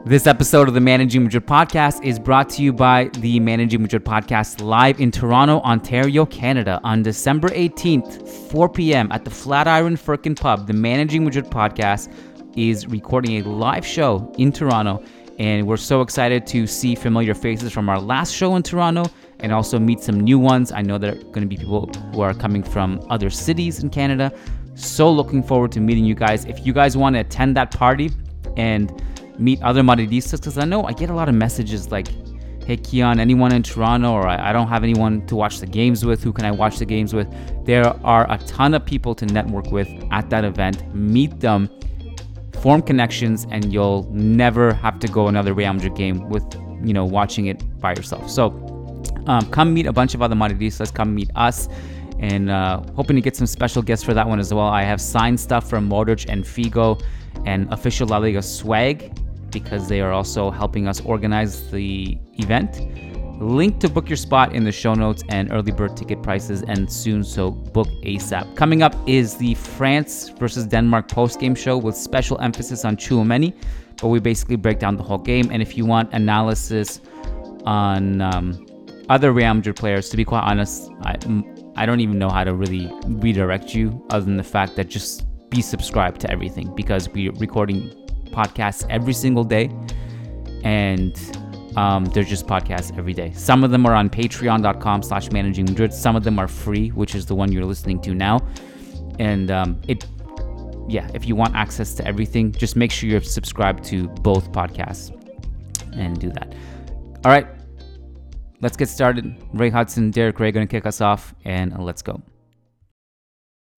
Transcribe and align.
This 0.00 0.26
episode 0.26 0.66
of 0.66 0.74
the 0.74 0.80
Managing 0.80 1.22
Madrid 1.22 1.46
podcast 1.46 2.02
is 2.02 2.18
brought 2.18 2.48
to 2.50 2.62
you 2.62 2.72
by 2.72 3.08
the 3.18 3.38
Managing 3.38 3.82
Madrid 3.82 4.04
podcast 4.04 4.60
live 4.60 5.00
in 5.00 5.12
Toronto, 5.12 5.60
Ontario, 5.60 6.26
Canada 6.26 6.80
on 6.82 7.04
December 7.04 7.48
18th, 7.50 8.50
4 8.50 8.68
p.m. 8.68 9.12
at 9.12 9.24
the 9.24 9.30
Flatiron 9.30 9.96
Firkin 9.96 10.34
Pub. 10.34 10.66
The 10.66 10.72
Managing 10.72 11.24
Madrid 11.24 11.44
podcast 11.44 12.12
is 12.56 12.88
recording 12.88 13.40
a 13.40 13.48
live 13.48 13.86
show 13.86 14.32
in 14.38 14.50
Toronto, 14.50 15.04
and 15.38 15.68
we're 15.68 15.76
so 15.76 16.00
excited 16.00 16.48
to 16.48 16.66
see 16.66 16.96
familiar 16.96 17.34
faces 17.34 17.72
from 17.72 17.88
our 17.88 18.00
last 18.00 18.34
show 18.34 18.56
in 18.56 18.64
Toronto 18.64 19.04
and 19.38 19.52
also 19.52 19.78
meet 19.78 20.00
some 20.00 20.18
new 20.18 20.38
ones. 20.38 20.72
I 20.72 20.82
know 20.82 20.98
there 20.98 21.12
are 21.12 21.22
going 21.22 21.42
to 21.42 21.46
be 21.46 21.56
people 21.56 21.86
who 22.12 22.22
are 22.22 22.34
coming 22.34 22.64
from 22.64 23.00
other 23.08 23.30
cities 23.30 23.84
in 23.84 23.90
Canada. 23.90 24.32
So 24.74 25.08
looking 25.12 25.44
forward 25.44 25.70
to 25.72 25.80
meeting 25.80 26.04
you 26.04 26.16
guys. 26.16 26.44
If 26.46 26.66
you 26.66 26.72
guys 26.72 26.96
want 26.96 27.14
to 27.14 27.20
attend 27.20 27.56
that 27.56 27.70
party 27.70 28.10
and 28.56 28.90
meet 29.38 29.62
other 29.62 29.82
Madridistas 29.82 30.32
because 30.32 30.58
I 30.58 30.64
know 30.64 30.84
I 30.84 30.92
get 30.92 31.10
a 31.10 31.14
lot 31.14 31.28
of 31.28 31.34
messages 31.34 31.90
like, 31.90 32.08
hey, 32.64 32.76
Kiyan, 32.76 33.18
anyone 33.18 33.52
in 33.52 33.62
Toronto, 33.62 34.12
or 34.12 34.28
I, 34.28 34.52
don't 34.52 34.68
have 34.68 34.82
anyone 34.82 35.26
to 35.26 35.36
watch 35.36 35.58
the 35.58 35.66
games 35.66 36.04
with. 36.04 36.22
Who 36.22 36.32
can 36.32 36.44
I 36.44 36.50
watch 36.50 36.78
the 36.78 36.84
games 36.84 37.12
with? 37.12 37.28
There 37.64 37.86
are 38.04 38.30
a 38.30 38.38
ton 38.38 38.74
of 38.74 38.84
people 38.84 39.14
to 39.16 39.26
network 39.26 39.70
with 39.70 39.88
at 40.10 40.30
that 40.30 40.44
event. 40.44 40.94
Meet 40.94 41.40
them, 41.40 41.68
form 42.60 42.82
connections, 42.82 43.46
and 43.50 43.72
you'll 43.72 44.08
never 44.12 44.72
have 44.74 44.98
to 45.00 45.08
go 45.08 45.28
another 45.28 45.54
Real 45.54 45.72
Madrid 45.72 45.96
game 45.96 46.28
with, 46.28 46.44
you 46.84 46.92
know, 46.92 47.04
watching 47.04 47.46
it 47.46 47.80
by 47.80 47.90
yourself. 47.90 48.30
So 48.30 48.50
um, 49.26 49.48
come 49.50 49.74
meet 49.74 49.86
a 49.86 49.92
bunch 49.92 50.14
of 50.14 50.22
other 50.22 50.36
Madridistas, 50.36 50.94
come 50.94 51.14
meet 51.14 51.30
us. 51.34 51.68
And 52.18 52.50
uh, 52.50 52.82
hoping 52.94 53.16
to 53.16 53.22
get 53.22 53.34
some 53.34 53.48
special 53.48 53.82
guests 53.82 54.04
for 54.04 54.14
that 54.14 54.28
one 54.28 54.38
as 54.38 54.54
well. 54.54 54.68
I 54.68 54.84
have 54.84 55.00
signed 55.00 55.40
stuff 55.40 55.68
from 55.68 55.88
Modric 55.88 56.26
and 56.28 56.44
Figo 56.44 57.02
and 57.44 57.72
official 57.72 58.06
La 58.06 58.18
Liga 58.18 58.40
swag 58.40 59.12
because 59.52 59.88
they 59.88 60.00
are 60.00 60.12
also 60.12 60.50
helping 60.50 60.88
us 60.88 61.00
organize 61.00 61.70
the 61.70 62.18
event. 62.34 62.80
Link 63.40 63.80
to 63.80 63.88
book 63.88 64.08
your 64.08 64.16
spot 64.16 64.54
in 64.54 64.62
the 64.64 64.70
show 64.70 64.94
notes 64.94 65.24
and 65.28 65.52
early 65.52 65.72
bird 65.72 65.96
ticket 65.96 66.22
prices 66.22 66.62
and 66.62 66.90
soon, 66.90 67.24
so 67.24 67.50
book 67.50 67.88
ASAP. 68.04 68.56
Coming 68.56 68.82
up 68.82 68.94
is 69.08 69.36
the 69.36 69.54
France 69.54 70.28
versus 70.28 70.66
Denmark 70.66 71.10
post 71.10 71.40
game 71.40 71.54
show 71.54 71.76
with 71.76 71.96
special 71.96 72.40
emphasis 72.40 72.84
on 72.84 72.96
Tchouameni, 72.96 73.52
but 74.00 74.08
we 74.08 74.20
basically 74.20 74.56
break 74.56 74.78
down 74.78 74.96
the 74.96 75.02
whole 75.02 75.18
game. 75.18 75.48
And 75.50 75.60
if 75.60 75.76
you 75.76 75.84
want 75.84 76.12
analysis 76.12 77.00
on 77.64 78.20
um, 78.20 78.64
other 79.08 79.32
Real 79.32 79.54
Madrid 79.54 79.76
players, 79.76 80.08
to 80.10 80.16
be 80.16 80.24
quite 80.24 80.42
honest, 80.42 80.88
I, 81.02 81.16
I 81.74 81.84
don't 81.84 82.00
even 82.00 82.18
know 82.18 82.28
how 82.28 82.44
to 82.44 82.54
really 82.54 82.90
redirect 83.06 83.74
you 83.74 84.06
other 84.10 84.24
than 84.24 84.36
the 84.36 84.44
fact 84.44 84.76
that 84.76 84.88
just 84.88 85.24
be 85.50 85.60
subscribed 85.60 86.20
to 86.20 86.30
everything 86.30 86.74
because 86.74 87.08
we're 87.08 87.32
recording 87.32 87.92
podcasts 88.32 88.86
every 88.90 89.12
single 89.12 89.44
day. 89.44 89.70
And 90.64 91.16
um, 91.76 92.04
they're 92.06 92.22
just 92.22 92.46
podcasts 92.46 92.96
every 92.98 93.14
day. 93.14 93.32
Some 93.32 93.64
of 93.64 93.70
them 93.70 93.86
are 93.86 93.94
on 93.94 94.10
patreon.com 94.10 95.02
slash 95.02 95.30
managing 95.30 95.64
madrid 95.64 95.92
some 95.92 96.16
of 96.16 96.24
them 96.24 96.38
are 96.38 96.48
free 96.48 96.88
which 96.90 97.14
is 97.14 97.26
the 97.26 97.34
one 97.34 97.50
you're 97.50 97.64
listening 97.64 98.00
to 98.02 98.14
now. 98.14 98.40
And 99.18 99.50
um, 99.50 99.80
it 99.88 100.06
yeah 100.88 101.08
if 101.14 101.26
you 101.26 101.36
want 101.36 101.54
access 101.54 101.94
to 101.94 102.06
everything 102.06 102.50
just 102.52 102.74
make 102.76 102.90
sure 102.90 103.08
you're 103.08 103.22
subscribed 103.22 103.84
to 103.84 104.08
both 104.08 104.52
podcasts 104.52 105.10
and 105.94 106.18
do 106.20 106.30
that. 106.30 106.54
All 107.24 107.30
right. 107.30 107.46
Let's 108.60 108.76
get 108.76 108.88
started. 108.88 109.34
Ray 109.52 109.70
hudson 109.70 110.10
Derek 110.10 110.38
Rae 110.38 110.52
going 110.52 110.66
to 110.66 110.70
kick 110.70 110.86
us 110.86 111.00
off 111.00 111.34
and 111.44 111.76
let's 111.82 112.02
go. 112.02 112.20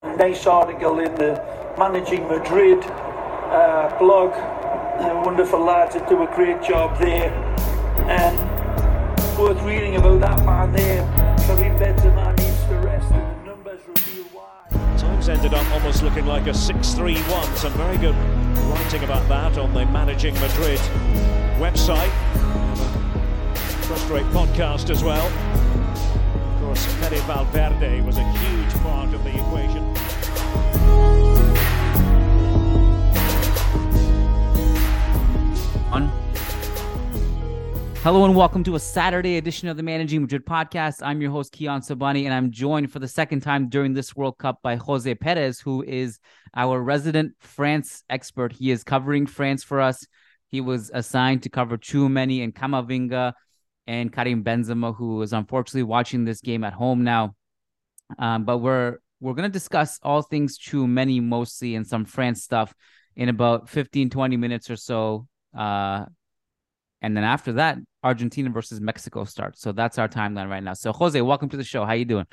Nice 0.03 0.47
article 0.47 0.99
in 0.99 1.15
the 1.15 1.43
Managing 1.79 2.29
Madrid 2.29 2.85
uh, 3.55 3.99
blog. 3.99 4.33
Uh, 4.33 5.23
wonderful 5.25 5.61
lads 5.61 5.95
that 5.95 6.09
do 6.09 6.23
a 6.23 6.27
great 6.35 6.63
job 6.63 6.99
there. 6.99 7.33
And 8.09 8.37
worth 9.39 9.61
reading 9.63 9.97
about 9.97 10.21
that 10.21 10.45
man 10.45 10.73
there. 10.73 11.03
Benzema 11.79 12.37
needs 12.39 12.65
to 12.65 12.75
rest 12.79 13.09
the 13.09 13.45
numbers 13.45 13.81
reveal 13.87 14.25
why. 14.33 14.97
Times 14.97 15.29
ended 15.29 15.55
up 15.55 15.67
almost 15.73 16.03
looking 16.03 16.27
like 16.27 16.47
a 16.47 16.51
6-3-1. 16.51 17.57
Some 17.57 17.73
very 17.73 17.99
good 17.99 18.15
writing 18.71 19.05
about 19.05 19.29
that 19.29 19.59
on 19.59 19.73
the 19.75 19.85
Managing 19.87 20.35
Madrid 20.35 20.79
website. 21.59 22.11
First 23.85 24.09
rate 24.09 24.27
podcast 24.27 24.91
as 24.91 25.05
well. 25.05 25.27
Of 25.27 26.61
course, 26.63 26.87
Fede 26.87 27.21
Valverde 27.25 28.01
was 28.03 28.17
a 28.19 28.25
huge 28.25 28.75
part 28.83 29.13
of 29.13 29.23
the 29.25 29.31
equation. 29.31 31.44
On. 35.95 36.11
Hello 38.03 38.25
and 38.25 38.35
welcome 38.35 38.65
to 38.65 38.75
a 38.75 38.81
Saturday 38.81 39.37
edition 39.37 39.69
of 39.69 39.77
the 39.77 39.83
Managing 39.85 40.23
Madrid 40.23 40.45
podcast. 40.45 41.07
I'm 41.07 41.21
your 41.21 41.31
host, 41.31 41.55
Kiyan 41.55 41.89
Sobhani, 41.89 42.25
and 42.25 42.35
I'm 42.35 42.51
joined 42.51 42.91
for 42.91 42.99
the 42.99 43.07
second 43.07 43.43
time 43.43 43.69
during 43.69 43.95
this 43.95 44.17
World 44.17 44.37
Cup 44.37 44.59
by 44.61 44.75
Jose 44.75 45.15
Perez, 45.15 45.61
who 45.61 45.85
is 45.85 46.19
our 46.57 46.83
resident 46.83 47.35
France 47.39 48.03
expert. 48.11 48.53
He 48.53 48.73
is 48.73 48.83
covering 48.83 49.27
France 49.27 49.63
for 49.63 49.81
us. 49.81 50.05
He 50.49 50.61
was 50.61 50.91
assigned 50.93 51.45
to 51.45 51.49
cover 51.49 51.79
Tchouameni 51.79 52.43
and 52.43 52.53
Camavinga 52.53 53.33
and 53.87 54.13
Karim 54.13 54.43
Benzema, 54.43 54.97
who 54.97 55.23
is 55.23 55.33
unfortunately 55.33 55.85
watching 55.85 56.25
this 56.25 56.41
game 56.41 56.65
at 56.65 56.73
home 56.73 57.05
now. 57.05 57.37
Um, 58.19 58.45
but 58.45 58.59
we're 58.59 58.99
we're 59.21 59.35
going 59.35 59.49
to 59.49 59.59
discuss 59.61 60.01
all 60.03 60.23
things 60.23 60.59
Tchouameni 60.59 61.23
mostly 61.23 61.77
and 61.77 61.87
some 61.87 62.05
France 62.05 62.43
stuff 62.43 62.75
in 63.15 63.29
about 63.29 63.69
15, 63.69 64.11
20 64.11 64.37
minutes 64.37 64.69
or 64.71 64.77
so. 64.77 65.29
Uh, 65.57 66.07
and 67.03 67.17
then 67.17 67.25
after 67.25 67.55
that, 67.55 67.79
Argentina 68.03 68.51
versus 68.51 68.81
Mexico 68.81 69.25
starts. 69.25 69.61
So 69.61 69.73
that's 69.73 69.99
our 69.99 70.09
timeline 70.09 70.49
right 70.49 70.63
now. 70.63 70.75
So 70.75 70.93
Jose, 70.93 71.21
welcome 71.21 71.49
to 71.51 71.57
the 71.57 71.65
show. 71.65 71.85
How 71.85 71.93
you 71.93 72.05
doing? 72.05 72.27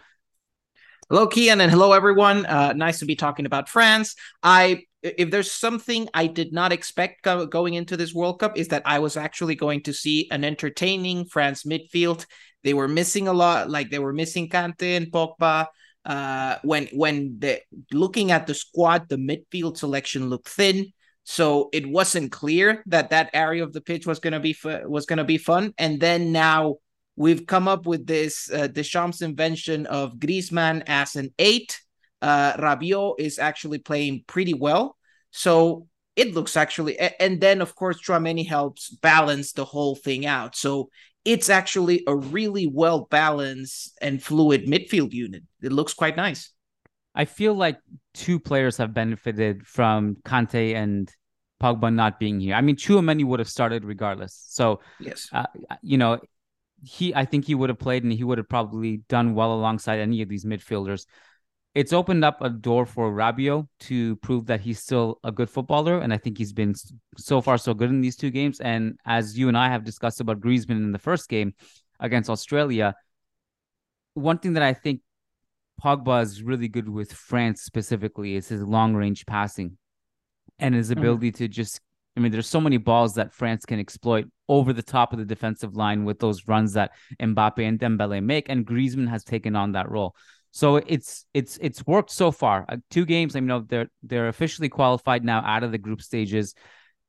Hello, 1.10 1.28
Kiyan, 1.28 1.60
and 1.60 1.70
hello, 1.70 1.92
everyone. 1.92 2.46
Uh, 2.46 2.72
nice 2.72 3.00
to 3.00 3.06
be 3.06 3.18
talking 3.18 3.46
about 3.46 3.68
France. 3.68 4.16
I, 4.42 4.84
if 5.04 5.30
there's 5.30 5.52
something 5.52 6.08
I 6.14 6.28
did 6.28 6.54
not 6.54 6.72
expect 6.72 7.24
go- 7.24 7.46
going 7.46 7.74
into 7.74 7.98
this 7.98 8.14
World 8.14 8.40
Cup, 8.40 8.58
is 8.58 8.70
that 8.70 8.84
I 8.86 9.00
was 9.00 9.18
actually 9.18 9.56
going 9.56 9.84
to 9.84 9.94
see 9.94 10.30
an 10.32 10.46
entertaining 10.46 11.26
France 11.26 11.64
midfield. 11.64 12.26
They 12.64 12.74
were 12.74 12.88
missing 12.88 13.28
a 13.28 13.34
lot, 13.34 13.70
like 13.70 13.90
they 13.90 14.00
were 14.00 14.14
missing 14.14 14.48
Kante 14.48 14.96
and 14.96 15.12
Pogba. 15.12 15.68
Uh, 16.06 16.56
when 16.64 16.88
when 16.94 17.40
the 17.40 17.60
looking 17.92 18.32
at 18.32 18.48
the 18.48 18.54
squad, 18.54 19.10
the 19.10 19.18
midfield 19.18 19.78
selection 19.78 20.30
looked 20.30 20.48
thin. 20.48 20.94
So 21.24 21.70
it 21.72 21.88
wasn't 21.88 22.32
clear 22.32 22.84
that 22.88 23.12
that 23.12 23.30
area 23.34 23.64
of 23.64 23.74
the 23.74 23.82
pitch 23.82 24.08
was 24.08 24.20
going 24.20 24.34
to 24.34 24.40
be 24.40 24.54
fu- 24.54 24.88
was 24.88 25.06
going 25.06 25.18
to 25.18 25.24
be 25.24 25.38
fun. 25.38 25.74
And 25.78 26.00
then 26.00 26.32
now 26.32 26.78
we've 27.16 27.46
come 27.46 27.68
up 27.68 27.86
with 27.86 28.08
this 28.08 28.50
uh, 28.52 28.68
Deschamps 28.68 29.22
invention 29.22 29.86
of 29.86 30.16
Griezmann 30.16 30.84
as 30.88 31.16
an 31.16 31.34
eight. 31.38 31.80
Uh, 32.22 32.54
Rabiot 32.54 33.16
is 33.20 33.40
actually 33.40 33.80
playing 33.80 34.24
pretty 34.28 34.54
well, 34.54 34.98
so 35.32 35.88
it 36.16 36.34
looks 36.34 36.58
actually. 36.58 37.00
And 37.00 37.40
then 37.40 37.62
of 37.62 37.76
course 37.76 38.02
Tchouameni 38.02 38.48
helps 38.48 38.90
balance 38.90 39.54
the 39.54 39.66
whole 39.66 39.96
thing 39.96 40.26
out. 40.26 40.56
So 40.56 40.90
it's 41.24 41.50
actually 41.50 42.04
a 42.08 42.16
really 42.16 42.68
well 42.68 43.08
balanced 43.10 43.98
and 44.02 44.22
fluid 44.22 44.66
midfield 44.66 45.14
unit. 45.14 45.44
It 45.62 45.72
looks 45.72 45.94
quite 45.94 46.16
nice. 46.16 46.52
I 47.14 47.26
feel 47.26 47.54
like 47.54 47.78
two 48.14 48.40
players 48.40 48.78
have 48.78 48.94
benefited 48.94 49.68
from 49.68 50.18
Kante 50.26 50.76
and 50.76 51.12
Pogba 51.62 51.94
not 51.94 52.20
being 52.20 52.40
here. 52.40 52.56
I 52.56 52.62
mean, 52.62 52.76
Tchouameni 52.76 53.26
would 53.26 53.40
have 53.40 53.50
started 53.50 53.86
regardless. 53.86 54.44
So, 54.48 54.82
yes, 55.00 55.30
uh, 55.32 55.46
you 55.82 55.98
know, 55.98 56.20
he 56.84 57.14
I 57.14 57.26
think 57.26 57.46
he 57.46 57.56
would 57.56 57.70
have 57.70 57.80
played 57.80 58.04
and 58.04 58.12
he 58.12 58.24
would 58.24 58.38
have 58.38 58.50
probably 58.50 58.98
done 59.10 59.36
well 59.36 59.54
alongside 59.54 60.00
any 60.00 60.22
of 60.22 60.30
these 60.30 60.46
midfielders. 60.46 61.06
It's 61.74 61.94
opened 61.94 62.26
up 62.26 62.42
a 62.42 62.50
door 62.50 62.86
for 62.86 63.14
Rabiot 63.14 63.66
to 63.82 64.16
prove 64.18 64.48
that 64.48 64.60
he's 64.60 64.80
still 64.80 65.20
a 65.24 65.32
good 65.32 65.50
footballer, 65.50 66.00
and 66.00 66.14
I 66.14 66.18
think 66.18 66.38
he's 66.38 66.52
been 66.52 66.76
so 67.18 67.42
far 67.42 67.58
so 67.58 67.74
good 67.74 67.90
in 67.90 68.02
these 68.02 68.18
two 68.18 68.30
games. 68.30 68.60
And 68.60 68.98
as 69.06 69.38
you 69.38 69.48
and 69.48 69.58
I 69.58 69.70
have 69.70 69.86
discussed 69.86 70.20
about 70.20 70.42
Griezmann 70.42 70.84
in 70.84 70.92
the 70.92 71.00
first 71.00 71.30
game 71.30 71.54
against 72.00 72.30
Australia, 72.30 72.94
one 74.16 74.40
thing 74.40 74.54
that 74.54 74.64
I 74.64 74.74
think 74.74 75.02
Pogba 75.84 76.22
is 76.22 76.44
really 76.44 76.68
good 76.68 76.88
with 76.88 77.12
France 77.12 77.62
specifically 77.62 78.36
It's 78.36 78.50
his 78.50 78.62
long 78.62 78.94
range 78.94 79.26
passing 79.26 79.78
and 80.60 80.76
his 80.76 80.90
mm-hmm. 80.90 81.00
ability 81.00 81.32
to 81.34 81.48
just 81.48 81.82
I 82.16 82.20
mean, 82.20 82.32
there's 82.32 82.48
so 82.48 82.60
many 82.60 82.78
balls 82.78 83.16
that 83.16 83.34
France 83.34 83.66
can 83.66 83.80
exploit 83.80 84.26
over 84.50 84.74
the 84.74 84.84
top 84.84 85.14
of 85.14 85.20
the 85.20 85.26
defensive 85.26 85.78
line 85.78 86.04
with 86.04 86.20
those 86.20 86.46
runs 86.48 86.74
that 86.74 86.92
Mbappe 87.22 87.66
and 87.66 87.80
Dembele 87.80 88.22
make, 88.22 88.50
and 88.50 88.66
Griezmann 88.66 89.08
has 89.08 89.24
taken 89.24 89.56
on 89.56 89.72
that 89.74 89.90
role. 89.90 90.14
So 90.52 90.76
it's 90.76 91.26
it's 91.34 91.58
it's 91.62 91.88
worked 91.88 92.12
so 92.12 92.32
far. 92.32 92.66
Uh, 92.68 92.78
two 92.90 93.06
games. 93.06 93.36
I 93.36 93.40
mean, 93.40 93.66
they're 93.70 93.90
they're 94.04 94.28
officially 94.28 94.68
qualified 94.68 95.24
now 95.24 95.42
out 95.46 95.64
of 95.64 95.72
the 95.72 95.78
group 95.78 96.02
stages, 96.02 96.54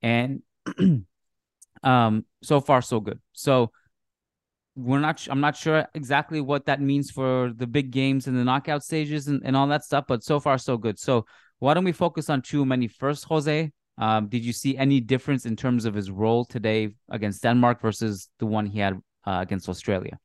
and 0.00 0.42
um, 1.82 2.24
so 2.42 2.60
far 2.60 2.80
so 2.80 3.00
good. 3.00 3.20
So 3.32 3.72
we're 4.74 5.00
not. 5.00 5.26
I'm 5.30 5.40
not 5.40 5.56
sure 5.56 5.86
exactly 5.94 6.40
what 6.40 6.66
that 6.66 6.80
means 6.80 7.10
for 7.10 7.52
the 7.54 7.66
big 7.66 7.90
games 7.90 8.26
and 8.26 8.36
the 8.36 8.44
knockout 8.44 8.82
stages 8.82 9.28
and, 9.28 9.42
and 9.44 9.56
all 9.56 9.66
that 9.68 9.84
stuff. 9.84 10.04
But 10.08 10.24
so 10.24 10.40
far 10.40 10.58
so 10.58 10.76
good. 10.76 10.98
So 10.98 11.26
why 11.58 11.74
don't 11.74 11.84
we 11.84 11.92
focus 11.92 12.30
on 12.30 12.42
Tchouameni 12.42 12.90
first, 12.90 13.24
Jose? 13.24 13.70
Um, 13.98 14.28
did 14.28 14.44
you 14.44 14.52
see 14.52 14.76
any 14.76 15.00
difference 15.00 15.44
in 15.46 15.56
terms 15.56 15.84
of 15.84 15.94
his 15.94 16.10
role 16.10 16.44
today 16.44 16.94
against 17.10 17.42
Denmark 17.42 17.80
versus 17.80 18.28
the 18.38 18.46
one 18.46 18.66
he 18.66 18.78
had 18.78 18.94
uh, 19.26 19.38
against 19.42 19.68
Australia? 19.68 20.18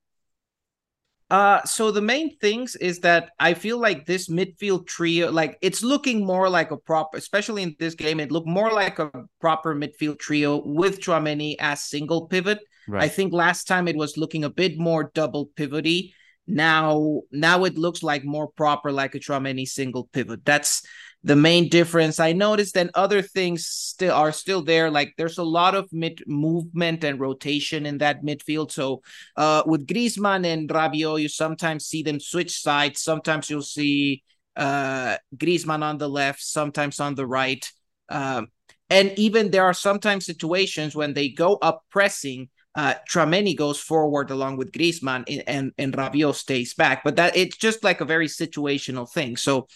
Uh, 1.30 1.62
so 1.64 1.92
the 1.92 2.02
main 2.02 2.38
things 2.38 2.78
is 2.78 3.00
that 3.00 3.32
I 3.38 3.54
feel 3.54 3.78
like 3.78 4.06
this 4.06 4.30
midfield 4.30 4.88
trio, 4.88 5.30
like 5.30 5.58
it's 5.62 5.84
looking 5.84 6.26
more 6.26 6.50
like 6.50 6.72
a 6.72 6.78
proper, 6.78 7.18
especially 7.18 7.64
in 7.64 7.76
this 7.80 7.96
game, 7.96 8.22
it 8.22 8.32
looked 8.32 8.48
more 8.48 8.72
like 8.72 8.98
a 8.98 9.12
proper 9.42 9.76
midfield 9.76 10.20
trio 10.20 10.62
with 10.66 11.02
Tchouameni 11.02 11.58
as 11.60 11.84
single 11.84 12.28
pivot. 12.28 12.60
Right. 12.88 13.04
I 13.04 13.08
think 13.08 13.34
last 13.34 13.68
time 13.68 13.88
it 13.88 13.96
was 13.96 14.18
looking 14.18 14.44
a 14.44 14.50
bit 14.50 14.78
more 14.78 15.12
double 15.14 15.50
pivoty. 15.56 16.14
Now, 16.48 17.22
now 17.32 17.66
it 17.66 17.78
looks 17.78 18.02
like 18.02 18.24
more 18.24 18.48
proper, 18.48 18.92
like 18.92 19.16
a 19.16 19.20
Tchouameni 19.20 19.68
single 19.68 20.10
pivot. 20.14 20.46
That's 20.46 20.82
the 21.24 21.36
main 21.36 21.68
difference. 21.68 22.20
I 22.22 22.32
noticed 22.32 22.76
that 22.76 22.90
other 22.94 23.22
things 23.22 23.68
still 23.68 24.14
are 24.14 24.32
still 24.32 24.64
there. 24.64 24.90
Like 24.90 25.14
there's 25.18 25.38
a 25.38 25.44
lot 25.44 25.76
of 25.76 25.92
mid 25.92 26.24
movement 26.26 27.04
and 27.04 27.20
rotation 27.20 27.86
in 27.86 27.98
that 27.98 28.24
midfield. 28.24 28.72
So 28.72 29.02
uh, 29.36 29.64
with 29.66 29.88
Griezmann 29.88 30.46
and 30.46 30.70
Rabiot, 30.70 31.22
you 31.22 31.28
sometimes 31.28 31.86
see 31.86 32.02
them 32.02 32.22
switch 32.22 32.62
sides. 32.62 33.02
Sometimes 33.02 33.50
you'll 33.50 33.62
see 33.62 34.24
uh, 34.56 35.18
Griezmann 35.36 35.84
on 35.84 35.98
the 35.98 36.10
left, 36.10 36.42
sometimes 36.42 37.00
on 37.02 37.16
the 37.16 37.28
right. 37.28 37.70
Um, 38.08 38.48
and 38.90 39.12
even 39.18 39.52
there 39.52 39.66
are 39.66 39.74
sometimes 39.74 40.26
situations 40.26 40.96
when 40.96 41.14
they 41.14 41.30
go 41.30 41.56
up 41.56 41.84
pressing. 41.90 42.50
Uh, 42.78 42.94
Tchouameni 43.10 43.58
goes 43.58 43.80
forward 43.80 44.30
along 44.30 44.58
with 44.58 44.72
Griezmann 44.72 45.24
and, 45.28 45.44
and, 45.48 45.72
and 45.80 45.94
Rabiot 45.94 46.36
stays 46.36 46.76
back, 46.76 47.04
but 47.04 47.16
that 47.16 47.36
it's 47.36 47.58
just 47.58 47.84
like 47.84 48.02
a 48.02 48.06
very 48.06 48.28
situational 48.28 49.12
thing. 49.12 49.36
So 49.36 49.68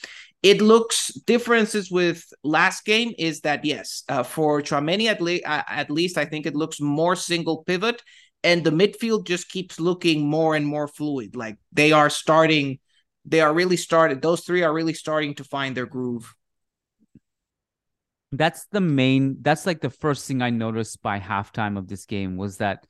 it 0.43 0.61
looks 0.61 1.07
differences 1.25 1.89
with 1.89 2.23
last 2.43 2.85
game 2.85 3.13
is 3.17 3.41
that 3.41 3.65
yes, 3.65 4.03
uh, 4.07 4.21
for 4.21 4.61
Tchouameni 4.61 5.07
at, 5.07 5.19
le- 5.19 5.41
uh, 5.43 5.63
at 5.67 5.89
least 5.89 6.15
I 6.19 6.25
think 6.25 6.45
it 6.45 6.55
looks 6.55 6.79
more 6.79 7.15
single 7.15 7.63
pivot, 7.63 8.03
and 8.43 8.63
the 8.63 8.69
midfield 8.69 9.25
just 9.25 9.49
keeps 9.49 9.79
looking 9.79 10.29
more 10.29 10.55
and 10.55 10.67
more 10.67 10.87
fluid. 10.87 11.35
Like 11.35 11.57
they 11.71 11.91
are 11.91 12.11
starting, 12.11 12.77
they 13.25 13.41
are 13.41 13.53
really 13.53 13.77
started. 13.77 14.21
Those 14.21 14.41
three 14.41 14.61
are 14.61 14.73
really 14.73 14.93
starting 14.93 15.33
to 15.35 15.43
find 15.43 15.75
their 15.75 15.87
groove. 15.87 16.35
That's 18.31 18.65
the 18.71 18.79
main. 18.79 19.37
That's 19.41 19.65
like 19.65 19.81
the 19.81 19.89
first 19.89 20.27
thing 20.27 20.41
I 20.41 20.51
noticed 20.51 21.01
by 21.01 21.19
halftime 21.19 21.77
of 21.77 21.87
this 21.87 22.05
game 22.05 22.37
was 22.37 22.57
that 22.57 22.85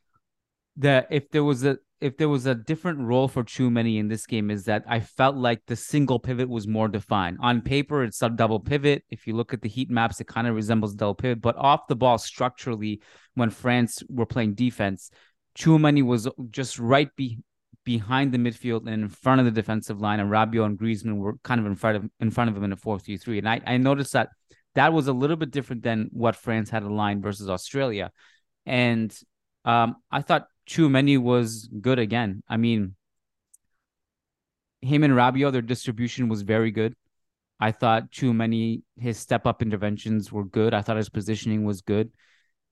that 0.77 1.07
if 1.11 1.29
there 1.31 1.43
was 1.43 1.63
a 1.63 1.77
if 1.99 2.17
there 2.17 2.29
was 2.29 2.47
a 2.47 2.55
different 2.55 2.99
role 2.99 3.27
for 3.27 3.43
Tchouameni 3.43 3.99
in 3.99 4.07
this 4.07 4.25
game 4.25 4.49
is 4.49 4.65
that 4.65 4.83
I 4.87 5.01
felt 5.01 5.35
like 5.35 5.61
the 5.67 5.75
single 5.75 6.17
pivot 6.17 6.49
was 6.49 6.67
more 6.67 6.87
defined. 6.87 7.37
On 7.41 7.61
paper, 7.61 8.03
it's 8.03 8.21
a 8.23 8.29
double 8.29 8.59
pivot. 8.59 9.03
If 9.11 9.27
you 9.27 9.35
look 9.35 9.53
at 9.53 9.61
the 9.61 9.69
heat 9.69 9.91
maps, 9.91 10.19
it 10.19 10.25
kind 10.25 10.47
of 10.47 10.55
resembles 10.55 10.95
double 10.95 11.13
pivot. 11.13 11.41
But 11.41 11.57
off 11.57 11.85
the 11.87 11.95
ball, 11.95 12.17
structurally, 12.17 13.01
when 13.35 13.51
France 13.51 14.01
were 14.09 14.25
playing 14.25 14.55
defense, 14.55 15.11
Tchouameni 15.55 16.03
was 16.03 16.27
just 16.49 16.79
right 16.79 17.09
be, 17.15 17.37
behind 17.83 18.31
the 18.31 18.39
midfield 18.39 18.87
and 18.87 19.03
in 19.03 19.09
front 19.09 19.39
of 19.39 19.45
the 19.45 19.51
defensive 19.51 20.01
line, 20.01 20.19
and 20.19 20.31
Rabiot 20.31 20.65
and 20.65 20.79
Griezmann 20.79 21.17
were 21.17 21.35
kind 21.43 21.59
of 21.59 21.67
in 21.67 21.75
front 21.75 21.97
of 21.97 22.09
in 22.19 22.31
front 22.31 22.49
of 22.49 22.57
him 22.57 22.63
in 22.63 22.71
a 22.71 22.77
four-three-three. 22.77 23.37
And 23.37 23.47
I, 23.47 23.61
I 23.67 23.77
noticed 23.77 24.13
that 24.13 24.29
that 24.73 24.91
was 24.91 25.07
a 25.07 25.13
little 25.13 25.35
bit 25.35 25.51
different 25.51 25.83
than 25.83 26.09
what 26.13 26.35
France 26.35 26.71
had 26.71 26.81
aligned 26.81 27.21
versus 27.21 27.47
Australia. 27.47 28.11
And 28.65 29.15
um, 29.65 29.97
I 30.09 30.21
thought 30.21 30.47
Tchouameni 30.71 31.17
was 31.17 31.69
good 31.81 31.99
again. 31.99 32.43
I 32.47 32.55
mean, 32.55 32.95
him 34.81 35.03
and 35.03 35.13
Rabiot, 35.13 35.51
their 35.51 35.61
distribution 35.61 36.29
was 36.29 36.43
very 36.43 36.71
good. 36.71 36.95
I 37.59 37.73
thought 37.73 38.09
Tchouameni, 38.09 38.83
his 38.97 39.19
step 39.19 39.45
up 39.45 39.61
interventions 39.61 40.31
were 40.31 40.45
good. 40.45 40.73
I 40.73 40.81
thought 40.81 40.95
his 40.95 41.09
positioning 41.09 41.65
was 41.65 41.81
good. 41.81 42.11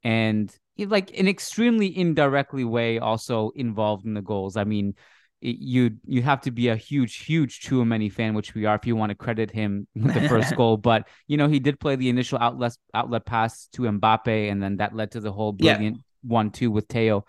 And 0.01 0.53
he, 0.75 0.85
like 0.85 1.17
an 1.19 1.27
extremely 1.27 1.95
indirectly 1.95 2.63
way 2.63 2.99
also 2.99 3.51
involved 3.53 4.05
in 4.05 4.13
the 4.13 4.21
goals. 4.21 4.55
I 4.55 4.63
mean, 4.63 4.95
it, 5.41 5.57
you 5.59 5.97
you 6.05 6.21
have 6.21 6.41
to 6.41 6.51
be 6.51 6.69
a 6.69 6.77
huge, 6.77 7.17
huge 7.17 7.59
Tchouameni 7.59 8.11
fan, 8.11 8.33
which 8.33 8.55
we 8.55 8.65
are, 8.65 8.75
if 8.75 8.87
you 8.87 8.95
want 8.95 9.09
to 9.09 9.15
credit 9.15 9.51
him 9.51 9.87
with 9.93 10.13
the 10.13 10.29
first 10.29 10.55
goal. 10.57 10.77
But 10.77 11.07
you 11.27 11.35
know, 11.35 11.49
he 11.49 11.59
did 11.59 11.81
play 11.81 11.97
the 11.97 12.07
initial 12.07 12.39
outlet 12.39 12.77
outlet 12.93 13.25
pass 13.25 13.67
to 13.73 13.81
Mbappe, 13.81 14.51
and 14.51 14.63
then 14.63 14.77
that 14.77 14.95
led 14.95 15.11
to 15.11 15.19
the 15.19 15.33
whole 15.33 15.51
brilliant 15.51 15.97
one-two 16.23 16.71
with 16.71 16.87
Theo. 16.87 17.25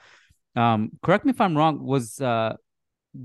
Um, 0.56 0.90
correct 1.02 1.24
me 1.24 1.30
if 1.30 1.40
I'm 1.40 1.56
wrong. 1.56 1.84
Was 1.84 2.20
uh 2.20 2.56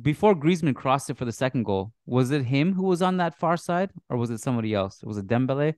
before 0.02 0.36
Griezmann 0.36 0.76
crossed 0.76 1.10
it 1.10 1.18
for 1.18 1.26
the 1.26 1.32
second 1.32 1.64
goal, 1.64 1.92
was 2.06 2.32
it 2.32 2.44
him 2.44 2.74
who 2.74 2.84
was 2.84 3.02
on 3.02 3.18
that 3.18 3.38
far 3.38 3.58
side, 3.58 3.92
or 4.10 4.18
was 4.18 4.30
it 4.30 4.40
somebody 4.40 4.74
else? 4.74 5.04
Was 5.04 5.18
it 5.18 5.28
Dembele? 5.28 5.76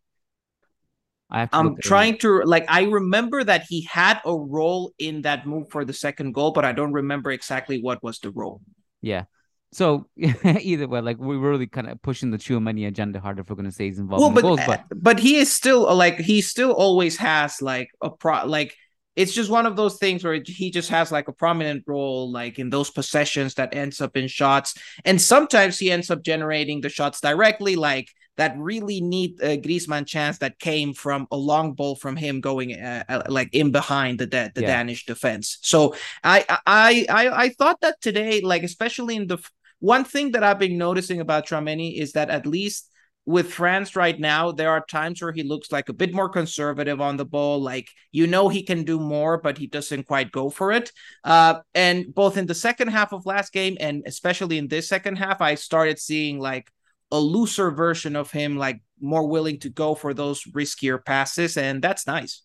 I 1.29 1.49
am 1.51 1.75
trying 1.81 2.17
to 2.19 2.43
like 2.43 2.65
I 2.69 2.83
remember 2.83 3.43
that 3.43 3.65
he 3.67 3.83
had 3.83 4.21
a 4.25 4.33
role 4.33 4.93
in 4.97 5.23
that 5.23 5.45
move 5.45 5.69
for 5.69 5.83
the 5.83 5.93
second 5.93 6.33
goal, 6.33 6.51
but 6.51 6.63
I 6.63 6.71
don't 6.71 6.93
remember 6.93 7.31
exactly 7.31 7.81
what 7.81 8.01
was 8.01 8.19
the 8.19 8.31
role. 8.31 8.61
Yeah. 9.01 9.25
So 9.73 10.07
either 10.17 10.87
way, 10.87 11.01
like 11.01 11.17
we're 11.17 11.37
really 11.37 11.67
kind 11.67 11.89
of 11.89 12.01
pushing 12.01 12.31
the 12.31 12.37
Tchouameni 12.37 12.87
agenda 12.87 13.19
hard 13.19 13.39
if 13.39 13.49
we're 13.49 13.57
going 13.57 13.65
to 13.65 13.73
say 13.73 13.87
he's 13.87 13.99
involved 13.99 14.21
well, 14.21 14.29
in 14.29 14.35
but, 14.35 14.41
goals, 14.41 14.59
but 14.65 14.83
but 14.95 15.19
he 15.19 15.35
is 15.35 15.51
still 15.51 15.93
like 15.93 16.17
he 16.17 16.39
still 16.39 16.71
always 16.71 17.17
has 17.17 17.61
like 17.61 17.89
a 18.01 18.09
pro 18.09 18.45
like 18.45 18.73
it's 19.17 19.33
just 19.33 19.49
one 19.49 19.65
of 19.65 19.75
those 19.75 19.97
things 19.97 20.23
where 20.23 20.39
he 20.45 20.71
just 20.71 20.89
has 20.89 21.11
like 21.11 21.27
a 21.27 21.33
prominent 21.33 21.83
role 21.87 22.31
like 22.31 22.59
in 22.59 22.69
those 22.69 22.89
possessions 22.89 23.55
that 23.55 23.75
ends 23.75 23.99
up 23.99 24.15
in 24.15 24.27
shots 24.27 24.75
and 25.03 25.19
sometimes 25.19 25.77
he 25.77 25.91
ends 25.91 26.09
up 26.09 26.23
generating 26.23 26.79
the 26.79 26.89
shots 26.89 27.19
directly 27.19 27.75
like 27.75 28.09
that 28.37 28.55
really 28.57 29.01
neat 29.01 29.41
uh, 29.41 29.57
Griezmann 29.57 30.05
chance 30.05 30.37
that 30.37 30.59
came 30.59 30.93
from 30.93 31.27
a 31.31 31.37
long 31.37 31.73
ball 31.73 31.95
from 31.95 32.15
him 32.15 32.39
going 32.39 32.79
uh, 32.79 33.03
uh, 33.09 33.23
like 33.27 33.49
in 33.51 33.71
behind 33.71 34.19
the 34.19 34.27
the 34.27 34.61
yeah. 34.61 34.67
Danish 34.67 35.05
defense. 35.05 35.57
So 35.61 35.95
I, 36.23 36.45
I 36.65 37.05
I 37.09 37.29
I 37.29 37.49
thought 37.49 37.81
that 37.81 37.99
today, 37.99 38.41
like 38.41 38.61
especially 38.61 39.15
in 39.15 39.25
the 39.25 39.39
one 39.79 40.03
thing 40.03 40.31
that 40.31 40.43
I've 40.43 40.59
been 40.59 40.77
noticing 40.77 41.19
about 41.19 41.47
Tchouameni 41.47 41.97
is 41.99 42.13
that 42.13 42.29
at 42.29 42.45
least 42.45 42.89
with 43.27 43.51
France 43.51 43.97
right 43.97 44.17
now, 44.17 44.53
there 44.53 44.69
are 44.69 44.85
times 44.85 45.21
where 45.21 45.33
he 45.33 45.43
looks 45.43 45.69
like 45.69 45.89
a 45.89 45.93
bit 45.93 46.13
more 46.13 46.29
conservative 46.29 47.01
on 47.01 47.17
the 47.17 47.25
ball. 47.25 47.61
Like, 47.61 47.89
you 48.13 48.25
know, 48.25 48.47
he 48.47 48.63
can 48.63 48.85
do 48.85 49.01
more, 49.01 49.37
but 49.37 49.57
he 49.57 49.67
doesn't 49.67 50.07
quite 50.07 50.31
go 50.31 50.49
for 50.49 50.71
it. 50.71 50.93
Uh, 51.25 51.59
and 51.75 52.15
both 52.15 52.37
in 52.37 52.45
the 52.45 52.55
second 52.55 52.87
half 52.87 53.11
of 53.11 53.25
last 53.25 53.51
game 53.51 53.75
and 53.81 54.01
especially 54.05 54.57
in 54.57 54.69
this 54.69 54.87
second 54.87 55.17
half, 55.17 55.41
I 55.41 55.55
started 55.55 55.99
seeing 55.99 56.39
like 56.39 56.71
a 57.11 57.19
looser 57.19 57.69
version 57.69 58.15
of 58.15 58.31
him, 58.31 58.55
like 58.55 58.81
more 59.01 59.27
willing 59.27 59.59
to 59.59 59.69
go 59.69 59.93
for 59.93 60.13
those 60.13 60.45
riskier 60.45 61.03
passes, 61.03 61.57
and 61.57 61.81
that's 61.81 62.07
nice. 62.07 62.43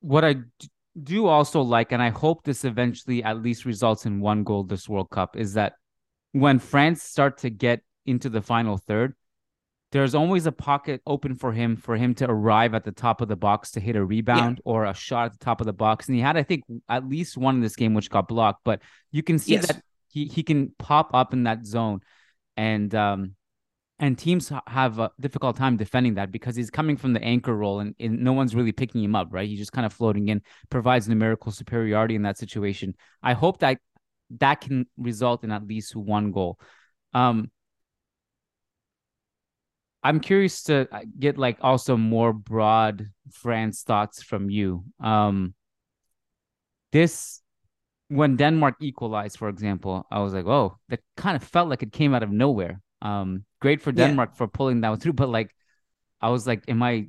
What 0.00 0.24
I 0.24 0.36
do 1.02 1.26
also 1.26 1.60
like, 1.60 1.92
and 1.92 2.02
I 2.02 2.08
hope 2.08 2.44
this 2.44 2.64
eventually 2.64 3.22
at 3.22 3.42
least 3.42 3.66
results 3.66 4.06
in 4.06 4.20
one 4.20 4.42
goal 4.42 4.64
this 4.64 4.88
World 4.88 5.10
Cup, 5.10 5.36
is 5.36 5.52
that 5.52 5.74
when 6.32 6.58
France 6.58 7.02
start 7.02 7.38
to 7.38 7.50
get 7.50 7.82
into 8.06 8.30
the 8.30 8.40
final 8.40 8.78
third, 8.78 9.14
there's 9.92 10.14
always 10.14 10.46
a 10.46 10.52
pocket 10.52 11.00
open 11.06 11.34
for 11.34 11.52
him 11.52 11.76
for 11.76 11.96
him 11.96 12.14
to 12.16 12.28
arrive 12.28 12.74
at 12.74 12.84
the 12.84 12.92
top 12.92 13.20
of 13.20 13.28
the 13.28 13.36
box 13.36 13.70
to 13.72 13.80
hit 13.80 13.96
a 13.96 14.04
rebound 14.04 14.60
yeah. 14.64 14.72
or 14.72 14.84
a 14.84 14.94
shot 14.94 15.26
at 15.26 15.32
the 15.38 15.44
top 15.44 15.60
of 15.60 15.66
the 15.66 15.72
box. 15.72 16.06
And 16.06 16.16
he 16.16 16.20
had, 16.20 16.36
I 16.36 16.42
think, 16.42 16.64
at 16.88 17.08
least 17.08 17.36
one 17.36 17.56
in 17.56 17.60
this 17.60 17.76
game 17.76 17.94
which 17.94 18.10
got 18.10 18.28
blocked, 18.28 18.62
but 18.64 18.82
you 19.12 19.22
can 19.22 19.38
see 19.38 19.54
yes. 19.54 19.68
that 19.68 19.82
he 20.08 20.26
he 20.26 20.42
can 20.42 20.72
pop 20.78 21.10
up 21.14 21.32
in 21.32 21.44
that 21.44 21.64
zone, 21.64 22.00
and 22.56 22.94
um, 22.94 23.36
and 23.98 24.18
teams 24.18 24.52
have 24.66 24.98
a 24.98 25.10
difficult 25.20 25.56
time 25.56 25.76
defending 25.76 26.14
that 26.14 26.30
because 26.30 26.56
he's 26.56 26.70
coming 26.70 26.96
from 26.96 27.12
the 27.12 27.22
anchor 27.22 27.54
role 27.54 27.80
and, 27.80 27.94
and, 27.98 28.20
no 28.20 28.32
one's 28.34 28.54
really 28.54 28.72
picking 28.72 29.02
him 29.02 29.14
up, 29.14 29.28
right? 29.30 29.48
He's 29.48 29.58
just 29.58 29.72
kind 29.72 29.86
of 29.86 29.92
floating 29.92 30.28
in, 30.28 30.42
provides 30.68 31.08
numerical 31.08 31.50
superiority 31.50 32.14
in 32.14 32.22
that 32.22 32.36
situation. 32.36 32.94
I 33.22 33.32
hope 33.32 33.60
that 33.60 33.78
that 34.38 34.60
can 34.60 34.86
result 34.98 35.44
in 35.44 35.50
at 35.50 35.66
least 35.66 35.96
one 35.96 36.30
goal. 36.30 36.58
Um, 37.14 37.50
I'm 40.06 40.20
curious 40.20 40.62
to 40.64 40.86
uh, 40.92 41.00
get 41.18 41.36
like 41.36 41.58
also 41.62 41.96
more 41.96 42.32
broad 42.32 43.06
France 43.32 43.82
thoughts 43.82 44.22
from 44.22 44.48
you. 44.50 44.84
Um, 45.00 45.54
this 46.92 47.42
when 48.06 48.36
Denmark 48.36 48.76
equalized, 48.80 49.36
for 49.36 49.48
example, 49.48 50.06
I 50.08 50.20
was 50.20 50.32
like, 50.32 50.46
oh, 50.46 50.78
that 50.90 51.00
kind 51.16 51.34
of 51.34 51.42
felt 51.42 51.68
like 51.68 51.82
it 51.82 51.92
came 51.92 52.14
out 52.14 52.22
of 52.22 52.30
nowhere. 52.30 52.80
Um, 53.02 53.46
great 53.60 53.82
for 53.82 53.90
Denmark 53.90 54.30
yeah. 54.32 54.36
for 54.38 54.46
pulling 54.46 54.80
that 54.82 55.00
through, 55.00 55.12
but 55.22 55.28
like, 55.28 55.50
I 56.20 56.30
was 56.30 56.46
like, 56.46 56.62
am 56.68 56.84
I 56.84 57.08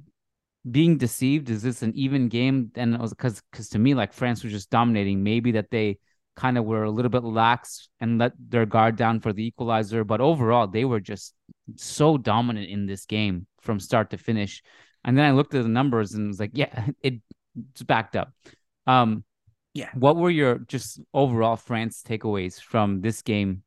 being 0.69 0.97
deceived? 0.97 1.51
Is 1.51 1.61
this 1.61 1.83
an 1.83 1.93
even 1.95 2.29
game? 2.29 2.71
And 2.73 2.95
it 2.95 2.99
was 2.99 3.11
because 3.11 3.43
because 3.51 3.69
to 3.69 3.79
me, 3.79 3.93
like 3.93 4.11
France 4.11 4.43
was 4.43 4.51
just 4.51 4.71
dominating. 4.71 5.21
Maybe 5.21 5.51
that 5.51 5.69
they 5.69 5.99
kind 6.35 6.57
of 6.57 6.65
were 6.65 6.83
a 6.83 6.91
little 6.91 7.11
bit 7.11 7.23
lax 7.23 7.89
and 7.99 8.17
let 8.17 8.31
their 8.39 8.65
guard 8.65 8.95
down 8.95 9.19
for 9.19 9.33
the 9.33 9.45
equalizer, 9.45 10.03
but 10.03 10.19
overall 10.19 10.65
they 10.67 10.85
were 10.85 10.99
just 10.99 11.35
so 11.75 12.17
dominant 12.17 12.69
in 12.69 12.85
this 12.85 13.05
game 13.05 13.47
from 13.61 13.79
start 13.79 14.11
to 14.11 14.17
finish. 14.17 14.63
And 15.03 15.17
then 15.17 15.25
I 15.25 15.31
looked 15.31 15.53
at 15.53 15.63
the 15.63 15.69
numbers 15.69 16.13
and 16.13 16.27
was 16.27 16.39
like, 16.39 16.51
yeah, 16.53 16.87
it, 17.01 17.15
it's 17.71 17.83
backed 17.83 18.15
up. 18.15 18.31
Um, 18.85 19.23
yeah. 19.73 19.89
What 19.93 20.15
were 20.15 20.29
your 20.29 20.59
just 20.59 20.99
overall 21.13 21.55
France 21.55 22.03
takeaways 22.07 22.59
from 22.59 23.01
this 23.01 23.21
game? 23.21 23.63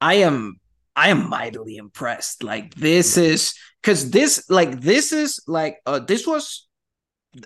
I 0.00 0.14
am 0.14 0.58
I 0.96 1.10
am 1.10 1.28
mightily 1.28 1.76
impressed. 1.76 2.42
Like 2.42 2.74
this 2.74 3.16
is 3.16 3.54
because 3.80 4.10
this 4.10 4.50
like 4.50 4.80
this 4.80 5.12
is 5.12 5.40
like 5.46 5.78
uh 5.86 6.00
this 6.00 6.26
was 6.26 6.66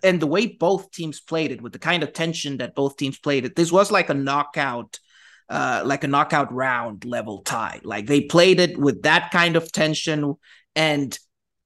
and 0.02 0.20
the 0.20 0.26
way 0.26 0.46
both 0.46 0.90
teams 0.90 1.20
played 1.20 1.52
it 1.52 1.60
with 1.60 1.72
the 1.72 1.78
kind 1.78 2.02
of 2.02 2.12
tension 2.12 2.56
that 2.56 2.74
both 2.74 2.96
teams 2.96 3.18
played 3.18 3.44
it 3.44 3.54
this 3.54 3.70
was 3.70 3.92
like 3.92 4.10
a 4.10 4.14
knockout 4.14 4.98
uh 5.48 5.82
like 5.84 6.04
a 6.04 6.08
knockout 6.08 6.52
round 6.52 7.04
level 7.04 7.42
tie 7.42 7.80
like 7.84 8.06
they 8.06 8.22
played 8.22 8.60
it 8.60 8.76
with 8.78 9.02
that 9.02 9.30
kind 9.30 9.56
of 9.56 9.70
tension 9.70 10.34
and 10.74 11.18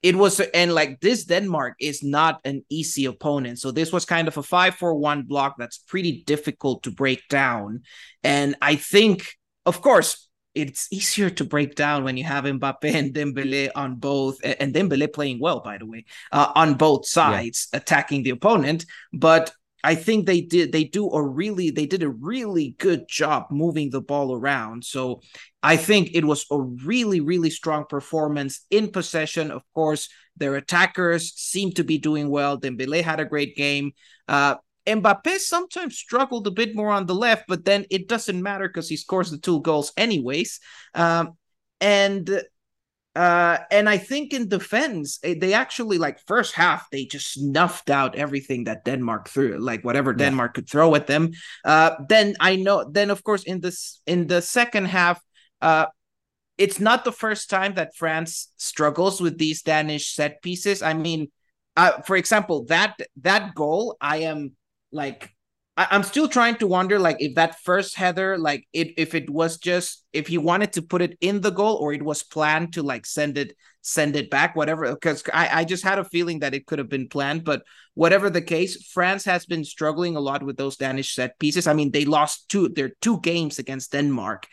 it 0.02 0.16
was 0.16 0.40
and 0.40 0.74
like 0.74 1.00
this 1.00 1.24
denmark 1.24 1.74
is 1.80 2.02
not 2.02 2.40
an 2.44 2.64
easy 2.68 3.04
opponent 3.04 3.58
so 3.58 3.70
this 3.70 3.92
was 3.92 4.04
kind 4.04 4.28
of 4.28 4.36
a 4.36 4.42
5-4-1 4.42 5.26
block 5.26 5.56
that's 5.58 5.78
pretty 5.78 6.22
difficult 6.26 6.82
to 6.82 6.90
break 6.90 7.26
down 7.28 7.82
and 8.22 8.54
i 8.60 8.76
think 8.76 9.36
of 9.66 9.80
course 9.80 10.28
it's 10.54 10.88
easier 10.90 11.30
to 11.30 11.44
break 11.44 11.74
down 11.74 12.04
when 12.04 12.16
you 12.16 12.24
have 12.24 12.44
Mbappe 12.44 12.84
and 12.84 13.14
Dembele 13.14 13.70
on 13.74 13.96
both, 13.96 14.38
and 14.42 14.74
Dembele 14.74 15.12
playing 15.12 15.38
well, 15.40 15.60
by 15.60 15.78
the 15.78 15.86
way, 15.86 16.04
uh, 16.32 16.50
on 16.54 16.74
both 16.74 17.06
sides, 17.06 17.68
yeah. 17.72 17.78
attacking 17.78 18.22
the 18.22 18.30
opponent. 18.30 18.84
But 19.12 19.52
I 19.82 19.94
think 19.94 20.26
they 20.26 20.40
did 20.40 20.72
they 20.72 20.84
do 20.84 21.10
a 21.10 21.22
really 21.22 21.70
they 21.70 21.86
did 21.86 22.02
a 22.02 22.08
really 22.08 22.74
good 22.78 23.08
job 23.08 23.46
moving 23.50 23.90
the 23.90 24.00
ball 24.00 24.34
around. 24.34 24.84
So 24.84 25.22
I 25.62 25.76
think 25.76 26.10
it 26.12 26.24
was 26.24 26.44
a 26.50 26.58
really 26.58 27.20
really 27.20 27.50
strong 27.50 27.84
performance 27.88 28.66
in 28.70 28.90
possession. 28.90 29.50
Of 29.50 29.62
course, 29.74 30.08
their 30.36 30.56
attackers 30.56 31.32
seem 31.34 31.72
to 31.72 31.84
be 31.84 31.98
doing 31.98 32.28
well. 32.30 32.58
Dembele 32.58 33.02
had 33.02 33.20
a 33.20 33.24
great 33.24 33.56
game. 33.56 33.92
Uh, 34.28 34.56
Mbappe 34.86 35.38
sometimes 35.38 35.96
struggled 35.96 36.46
a 36.46 36.50
bit 36.50 36.74
more 36.74 36.90
on 36.90 37.06
the 37.06 37.14
left, 37.14 37.44
but 37.46 37.64
then 37.64 37.84
it 37.90 38.08
doesn't 38.08 38.42
matter 38.42 38.66
because 38.68 38.88
he 38.88 38.96
scores 38.96 39.30
the 39.30 39.38
two 39.38 39.60
goals 39.60 39.92
anyways. 39.96 40.58
Um, 40.94 41.36
and 41.80 42.42
uh, 43.16 43.58
and 43.72 43.88
I 43.88 43.98
think 43.98 44.32
in 44.32 44.48
defense, 44.48 45.18
eh, 45.24 45.34
they 45.38 45.52
actually 45.52 45.98
like 45.98 46.20
first 46.26 46.54
half 46.54 46.88
they 46.90 47.04
just 47.04 47.32
snuffed 47.32 47.90
out 47.90 48.14
everything 48.14 48.64
that 48.64 48.84
Denmark 48.84 49.28
threw, 49.28 49.58
like 49.58 49.84
whatever 49.84 50.12
yeah. 50.12 50.26
Denmark 50.26 50.54
could 50.54 50.70
throw 50.70 50.94
at 50.94 51.08
them. 51.08 51.32
Uh, 51.64 51.96
then 52.08 52.36
I 52.38 52.56
know, 52.56 52.88
then 52.88 53.10
of 53.10 53.24
course 53.24 53.42
in 53.42 53.60
this 53.60 54.00
in 54.06 54.28
the 54.28 54.40
second 54.40 54.86
half, 54.86 55.20
uh, 55.60 55.86
it's 56.56 56.78
not 56.78 57.04
the 57.04 57.12
first 57.12 57.50
time 57.50 57.74
that 57.74 57.96
France 57.96 58.52
struggles 58.56 59.20
with 59.20 59.38
these 59.38 59.62
Danish 59.62 60.14
set 60.14 60.40
pieces. 60.40 60.80
I 60.80 60.94
mean, 60.94 61.32
uh, 61.76 62.02
for 62.02 62.16
example, 62.16 62.64
that 62.66 62.96
that 63.22 63.54
goal, 63.56 63.96
I 64.00 64.18
am 64.18 64.52
like 64.92 65.34
I, 65.76 65.96
am 65.96 66.02
still 66.02 66.28
trying 66.28 66.56
to 66.56 66.66
wonder 66.66 66.98
like 66.98 67.16
if 67.20 67.34
that 67.36 67.60
first 67.60 67.96
header, 67.96 68.36
like 68.36 68.66
it 68.72 68.94
if 68.96 69.14
it 69.14 69.30
was 69.30 69.58
just 69.58 70.04
if 70.12 70.26
he 70.26 70.38
wanted 70.38 70.72
to 70.74 70.82
put 70.82 71.02
it 71.02 71.16
in 71.20 71.40
the 71.40 71.50
goal 71.50 71.76
or 71.76 71.92
it 71.92 72.02
was 72.02 72.22
planned 72.22 72.74
to 72.74 72.82
like 72.82 73.06
send 73.06 73.38
it 73.38 73.56
send 73.82 74.16
it 74.16 74.30
back, 74.30 74.56
whatever. 74.56 74.92
Because 74.92 75.22
I, 75.32 75.60
I 75.60 75.64
just 75.64 75.82
had 75.82 75.98
a 75.98 76.04
feeling 76.04 76.40
that 76.40 76.54
it 76.54 76.66
could 76.66 76.78
have 76.78 76.88
been 76.88 77.08
planned, 77.08 77.44
but 77.44 77.62
whatever 77.94 78.28
the 78.28 78.42
case, 78.42 78.86
France 78.88 79.24
has 79.24 79.46
been 79.46 79.64
struggling 79.64 80.16
a 80.16 80.20
lot 80.20 80.42
with 80.42 80.56
those 80.56 80.76
Danish 80.76 81.14
set 81.14 81.38
pieces. 81.38 81.66
I 81.66 81.72
mean, 81.72 81.90
they 81.90 82.04
lost 82.04 82.48
two 82.48 82.68
their 82.68 82.92
two 83.00 83.20
games 83.20 83.58
against 83.58 83.92
Denmark 83.92 84.46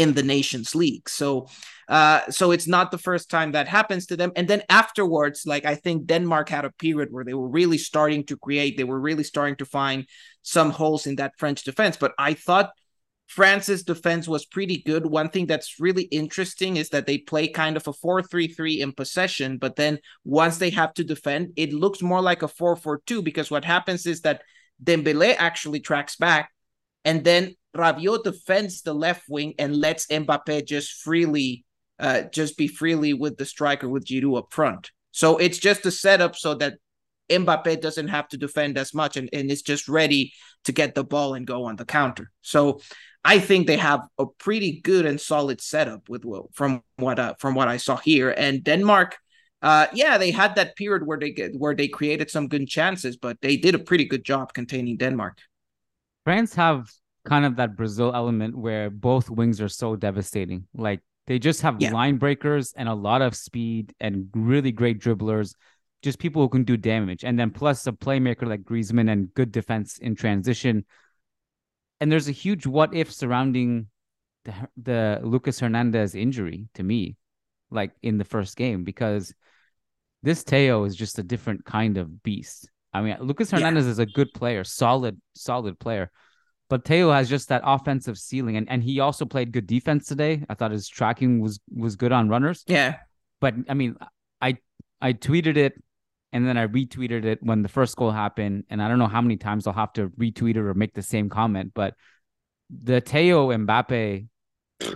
in 0.00 0.14
the 0.14 0.22
Nations 0.22 0.74
League. 0.74 1.08
So 1.08 1.48
uh 1.88 2.20
so 2.30 2.52
it's 2.54 2.68
not 2.68 2.90
the 2.90 3.04
first 3.08 3.26
time 3.36 3.50
that 3.52 3.66
happens 3.78 4.06
to 4.06 4.16
them 4.16 4.30
and 4.36 4.46
then 4.46 4.62
afterwards 4.68 5.38
like 5.52 5.64
I 5.72 5.74
think 5.74 6.06
Denmark 6.06 6.48
had 6.48 6.64
a 6.64 6.76
period 6.84 7.08
where 7.10 7.24
they 7.24 7.34
were 7.34 7.48
really 7.60 7.78
starting 7.78 8.22
to 8.26 8.36
create 8.36 8.76
they 8.76 8.90
were 8.92 9.00
really 9.08 9.24
starting 9.24 9.56
to 9.56 9.64
find 9.78 10.06
some 10.42 10.70
holes 10.70 11.06
in 11.08 11.16
that 11.16 11.32
French 11.40 11.64
defense 11.64 11.96
but 11.96 12.12
I 12.16 12.34
thought 12.34 12.70
France's 13.30 13.84
defense 13.84 14.26
was 14.26 14.44
pretty 14.44 14.82
good. 14.82 15.06
One 15.06 15.28
thing 15.28 15.46
that's 15.46 15.78
really 15.78 16.02
interesting 16.20 16.76
is 16.76 16.88
that 16.88 17.06
they 17.06 17.18
play 17.18 17.46
kind 17.46 17.76
of 17.76 17.86
a 17.86 17.92
4-3-3 17.92 18.80
in 18.80 18.90
possession, 18.90 19.56
but 19.56 19.76
then 19.76 20.00
once 20.24 20.58
they 20.58 20.70
have 20.70 20.92
to 20.94 21.04
defend, 21.04 21.52
it 21.54 21.72
looks 21.72 22.02
more 22.02 22.20
like 22.20 22.42
a 22.42 22.48
4-4-2 22.48 23.22
because 23.22 23.48
what 23.48 23.64
happens 23.64 24.04
is 24.04 24.22
that 24.22 24.42
Dembele 24.82 25.36
actually 25.38 25.78
tracks 25.78 26.16
back 26.16 26.50
and 27.04 27.22
then 27.22 27.54
Rabiot 27.76 28.24
defends 28.24 28.82
the 28.82 28.94
left 28.94 29.24
wing 29.28 29.54
and 29.58 29.76
lets 29.76 30.06
Mbappe 30.06 30.66
just 30.66 31.02
freely, 31.02 31.64
uh, 31.98 32.22
just 32.22 32.56
be 32.56 32.68
freely 32.68 33.14
with 33.14 33.36
the 33.36 33.44
striker 33.44 33.88
with 33.88 34.04
Giroud 34.04 34.38
up 34.38 34.52
front. 34.52 34.90
So 35.12 35.38
it's 35.38 35.58
just 35.58 35.86
a 35.86 35.90
setup 35.90 36.36
so 36.36 36.54
that 36.54 36.74
Mbappe 37.30 37.80
doesn't 37.80 38.08
have 38.08 38.28
to 38.28 38.36
defend 38.36 38.76
as 38.76 38.92
much 38.92 39.16
and, 39.16 39.28
and 39.32 39.50
is 39.50 39.62
just 39.62 39.88
ready 39.88 40.32
to 40.64 40.72
get 40.72 40.94
the 40.94 41.04
ball 41.04 41.34
and 41.34 41.46
go 41.46 41.64
on 41.64 41.76
the 41.76 41.84
counter. 41.84 42.30
So 42.42 42.80
I 43.24 43.38
think 43.38 43.66
they 43.66 43.76
have 43.76 44.00
a 44.18 44.26
pretty 44.26 44.80
good 44.80 45.06
and 45.06 45.20
solid 45.20 45.60
setup 45.60 46.08
with 46.08 46.24
from 46.52 46.82
what 46.96 47.18
uh, 47.18 47.34
from 47.38 47.54
what 47.54 47.68
I 47.68 47.76
saw 47.76 47.96
here. 47.96 48.30
And 48.30 48.64
Denmark, 48.64 49.16
uh, 49.62 49.86
yeah, 49.92 50.18
they 50.18 50.30
had 50.30 50.54
that 50.56 50.74
period 50.76 51.06
where 51.06 51.18
they 51.18 51.30
get 51.30 51.54
where 51.54 51.74
they 51.74 51.88
created 51.88 52.30
some 52.30 52.48
good 52.48 52.66
chances, 52.66 53.16
but 53.16 53.40
they 53.42 53.56
did 53.56 53.74
a 53.74 53.78
pretty 53.78 54.06
good 54.06 54.24
job 54.24 54.54
containing 54.54 54.96
Denmark. 54.96 55.38
France 56.24 56.54
have 56.54 56.90
kind 57.24 57.44
of 57.44 57.56
that 57.56 57.76
Brazil 57.76 58.12
element 58.14 58.56
where 58.56 58.90
both 58.90 59.30
wings 59.30 59.60
are 59.60 59.68
so 59.68 59.96
devastating. 59.96 60.66
Like 60.74 61.00
they 61.26 61.38
just 61.38 61.62
have 61.62 61.80
yeah. 61.80 61.92
line 61.92 62.16
breakers 62.16 62.72
and 62.76 62.88
a 62.88 62.94
lot 62.94 63.22
of 63.22 63.34
speed 63.34 63.94
and 64.00 64.28
really 64.34 64.72
great 64.72 65.00
dribblers, 65.00 65.54
just 66.02 66.18
people 66.18 66.42
who 66.42 66.48
can 66.48 66.64
do 66.64 66.76
damage. 66.76 67.24
And 67.24 67.38
then 67.38 67.50
plus 67.50 67.86
a 67.86 67.92
playmaker 67.92 68.46
like 68.46 68.62
Griezmann 68.62 69.10
and 69.10 69.32
good 69.34 69.52
defense 69.52 69.98
in 69.98 70.14
transition. 70.14 70.84
And 72.00 72.10
there's 72.10 72.28
a 72.28 72.32
huge 72.32 72.66
what 72.66 72.94
if 72.94 73.12
surrounding 73.12 73.88
the, 74.44 74.54
the 74.82 75.20
Lucas 75.22 75.60
Hernandez 75.60 76.14
injury 76.14 76.68
to 76.74 76.82
me, 76.82 77.16
like 77.70 77.92
in 78.02 78.16
the 78.16 78.24
first 78.24 78.56
game, 78.56 78.84
because 78.84 79.34
this 80.22 80.42
Theo 80.42 80.84
is 80.84 80.96
just 80.96 81.18
a 81.18 81.22
different 81.22 81.64
kind 81.64 81.98
of 81.98 82.22
beast. 82.22 82.70
I 82.92 83.02
mean, 83.02 83.16
Lucas 83.20 83.50
Hernandez 83.50 83.84
yeah. 83.84 83.90
is 83.92 83.98
a 83.98 84.06
good 84.06 84.32
player, 84.32 84.64
solid, 84.64 85.20
solid 85.34 85.78
player 85.78 86.10
but 86.70 86.86
Theo 86.86 87.12
has 87.12 87.28
just 87.28 87.48
that 87.50 87.60
offensive 87.64 88.16
ceiling, 88.16 88.56
and, 88.56 88.66
and 88.70 88.82
he 88.82 89.00
also 89.00 89.26
played 89.26 89.52
good 89.52 89.66
defense 89.66 90.06
today. 90.06 90.44
I 90.48 90.54
thought 90.54 90.70
his 90.70 90.88
tracking 90.88 91.40
was 91.40 91.60
was 91.70 91.96
good 91.96 92.12
on 92.12 92.30
runners. 92.30 92.64
Yeah, 92.66 92.96
but 93.40 93.54
I 93.68 93.74
mean, 93.74 93.96
I 94.40 94.56
I 95.02 95.12
tweeted 95.12 95.56
it, 95.58 95.74
and 96.32 96.46
then 96.46 96.56
I 96.56 96.66
retweeted 96.66 97.24
it 97.26 97.42
when 97.42 97.62
the 97.62 97.68
first 97.68 97.96
goal 97.96 98.10
happened, 98.10 98.64
and 98.70 98.82
I 98.82 98.88
don't 98.88 98.98
know 98.98 99.06
how 99.08 99.20
many 99.20 99.36
times 99.36 99.66
I'll 99.66 99.74
have 99.74 99.92
to 99.94 100.08
retweet 100.10 100.52
it 100.52 100.58
or 100.58 100.72
make 100.72 100.94
the 100.94 101.02
same 101.02 101.28
comment, 101.28 101.72
but 101.74 101.94
the 102.70 103.00
Theo 103.00 103.48
Mbappe 103.48 104.26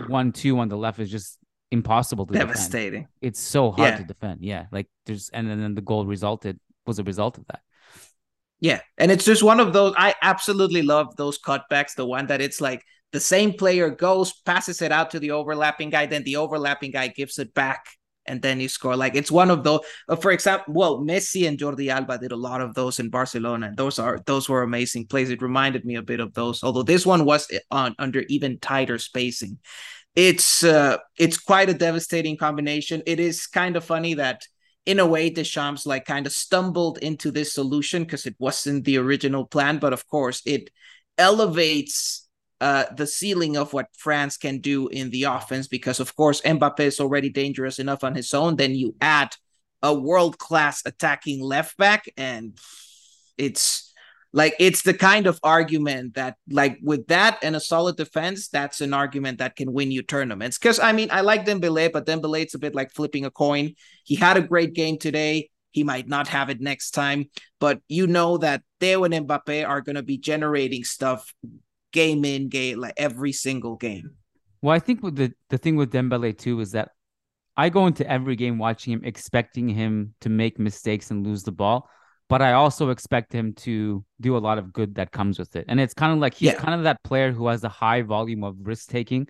one 0.07 0.31
two 0.31 0.57
on 0.59 0.69
the 0.69 0.77
left 0.77 0.97
is 0.99 1.11
just 1.11 1.37
impossible 1.71 2.25
to 2.27 2.33
devastating. 2.33 3.01
Defend. 3.01 3.09
It's 3.21 3.39
so 3.39 3.71
hard 3.71 3.89
Yeah. 3.93 3.97
to 3.97 4.03
defend. 4.05 4.43
Yeah, 4.43 4.65
like 4.71 4.87
there's 5.05 5.29
and 5.29 5.49
then 5.49 5.75
the 5.75 5.81
goal 5.81 6.05
resulted 6.05 6.57
was 6.87 6.99
a 6.99 7.03
result 7.03 7.37
of 7.37 7.45
that. 7.47 7.59
Yeah, 8.65 8.79
and 8.97 9.11
it's 9.11 9.25
just 9.25 9.43
one 9.43 9.59
of 9.59 9.73
those. 9.73 9.93
I 9.95 10.15
absolutely 10.23 10.81
love 10.81 11.15
those 11.17 11.37
cutbacks. 11.37 11.93
The 11.93 12.03
one 12.03 12.25
that 12.25 12.41
it's 12.41 12.59
like 12.59 12.81
the 13.11 13.19
same 13.19 13.53
player 13.53 13.91
goes, 13.91 14.33
passes 14.41 14.81
it 14.81 14.91
out 14.91 15.11
to 15.11 15.19
the 15.19 15.29
overlapping 15.29 15.91
guy, 15.91 16.07
then 16.07 16.23
the 16.23 16.37
overlapping 16.37 16.89
guy 16.89 17.09
gives 17.09 17.37
it 17.37 17.53
back, 17.53 17.85
and 18.25 18.41
then 18.41 18.59
you 18.59 18.67
score. 18.67 18.95
Like 18.95 19.13
it's 19.13 19.29
one 19.29 19.51
of 19.51 19.63
those. 19.63 19.81
Uh, 20.09 20.15
for 20.15 20.31
example, 20.31 20.73
well, 20.73 20.97
Messi 20.97 21.47
and 21.47 21.59
Jordi 21.59 21.89
Alba 21.89 22.17
did 22.17 22.31
a 22.31 22.35
lot 22.35 22.59
of 22.59 22.73
those 22.73 22.99
in 22.99 23.11
Barcelona, 23.11 23.67
and 23.67 23.77
those 23.77 23.99
are 23.99 24.19
those 24.25 24.49
were 24.49 24.63
amazing 24.63 25.05
plays. 25.05 25.29
It 25.29 25.43
reminded 25.43 25.85
me 25.85 25.93
a 25.93 26.01
bit 26.01 26.19
of 26.19 26.33
those, 26.33 26.63
although 26.63 26.81
this 26.81 27.05
one 27.05 27.23
was 27.23 27.45
eh, 27.51 27.59
on 27.69 27.93
under 27.99 28.23
even 28.29 28.57
tighter 28.57 28.97
spacing. 28.97 29.59
It's 30.15 30.63
uh, 30.63 30.97
it's 31.19 31.37
quite 31.37 31.69
a 31.69 31.75
devastating 31.75 32.35
combination. 32.35 33.03
It 33.05 33.19
is 33.19 33.45
kind 33.45 33.75
of 33.75 33.85
funny 33.85 34.15
that 34.15 34.41
in 34.85 34.99
a 34.99 35.05
way, 35.05 35.29
Deschamps 35.29 35.85
like 35.85 36.05
kind 36.05 36.25
of 36.25 36.33
stumbled 36.33 36.99
into 36.99 37.31
this 37.31 37.53
solution 37.53 38.03
because 38.03 38.25
it 38.25 38.35
wasn't 38.39 38.85
the 38.85 38.97
original 38.97 39.45
plan, 39.45 39.79
but 39.79 39.93
of 39.93 40.07
course 40.07 40.41
it 40.45 40.69
elevates 41.17 42.27
uh, 42.61 42.85
the 42.95 43.07
ceiling 43.07 43.57
of 43.57 43.73
what 43.73 43.87
France 43.97 44.37
can 44.37 44.59
do 44.59 44.87
in 44.87 45.09
the 45.09 45.23
offense 45.23 45.67
because 45.67 45.99
of 45.99 46.15
course 46.15 46.41
Mbappe 46.41 46.79
is 46.79 46.99
already 46.99 47.29
dangerous 47.29 47.79
enough 47.79 48.03
on 48.03 48.15
his 48.15 48.33
own. 48.33 48.55
Then 48.55 48.75
you 48.75 48.95
add 49.01 49.35
a 49.81 49.93
world 49.93 50.37
class 50.37 50.81
attacking 50.85 51.41
left 51.41 51.77
back, 51.77 52.05
and 52.17 52.57
it's 53.37 53.93
like 54.35 54.53
it's 54.59 54.83
the 54.83 54.93
kind 54.93 55.25
of 55.25 55.39
argument 55.41 56.13
that 56.13 56.35
like 56.51 56.77
with 56.83 57.07
that 57.07 57.39
and 57.41 57.55
a 57.55 57.59
solid 57.59 57.95
defense 57.97 58.49
that's 58.49 58.81
an 58.81 58.93
argument 58.93 59.39
that 59.39 59.55
can 59.55 59.73
win 59.73 59.89
you 59.91 60.03
tournaments. 60.03 60.59
Because 60.59 60.79
i 60.79 60.91
mean 60.91 61.09
i 61.09 61.21
like 61.21 61.45
dembele 61.45 61.91
but 61.91 62.05
dembele 62.05 62.41
it's 62.41 62.53
a 62.53 62.59
bit 62.59 62.75
like 62.75 62.91
flipping 62.91 63.25
a 63.25 63.31
coin. 63.31 63.73
He 64.03 64.15
had 64.15 64.37
a 64.37 64.41
great 64.41 64.73
game 64.73 64.99
today. 64.99 65.49
He 65.71 65.83
might 65.83 66.07
not 66.07 66.27
have 66.27 66.51
it 66.51 66.61
next 66.61 66.91
time 66.91 67.29
but 67.59 67.79
you 67.87 68.05
know 68.05 68.37
that 68.37 68.61
Theo 68.79 69.03
and 69.05 69.13
Mbappe 69.13 69.67
are 69.67 69.81
going 69.81 69.95
to 69.95 70.03
be 70.03 70.17
generating 70.17 70.83
stuff 70.83 71.33
game 71.91 72.25
in 72.25 72.49
game 72.49 72.79
like 72.79 72.93
every 72.97 73.31
single 73.31 73.75
game. 73.75 74.11
Well, 74.61 74.75
I 74.75 74.79
think 74.79 75.01
with 75.01 75.15
the 75.15 75.33
the 75.49 75.57
thing 75.57 75.75
with 75.75 75.91
Dembele 75.91 76.37
too 76.37 76.59
is 76.59 76.71
that 76.73 76.91
I 77.57 77.69
go 77.69 77.87
into 77.87 78.07
every 78.09 78.35
game 78.35 78.57
watching 78.57 78.93
him 78.93 79.01
expecting 79.03 79.69
him 79.69 80.13
to 80.21 80.29
make 80.29 80.59
mistakes 80.59 81.09
and 81.11 81.25
lose 81.25 81.43
the 81.43 81.51
ball, 81.51 81.89
but 82.29 82.41
I 82.41 82.53
also 82.53 82.89
expect 82.89 83.31
him 83.33 83.53
to 83.53 84.03
do 84.19 84.35
a 84.35 84.39
lot 84.39 84.57
of 84.57 84.73
good 84.73 84.95
that 84.95 85.11
comes 85.11 85.37
with 85.37 85.55
it. 85.55 85.65
And 85.67 85.79
it's 85.79 85.93
kind 85.93 86.11
of 86.13 86.19
like 86.19 86.33
he's 86.33 86.47
Yeah. 86.53 86.55
kind 86.55 86.73
of 86.73 86.83
that 86.83 87.03
player 87.03 87.31
who 87.31 87.47
has 87.47 87.63
a 87.63 87.69
high 87.69 88.01
volume 88.01 88.43
of 88.43 88.55
risk 88.61 88.89
taking. 88.89 89.27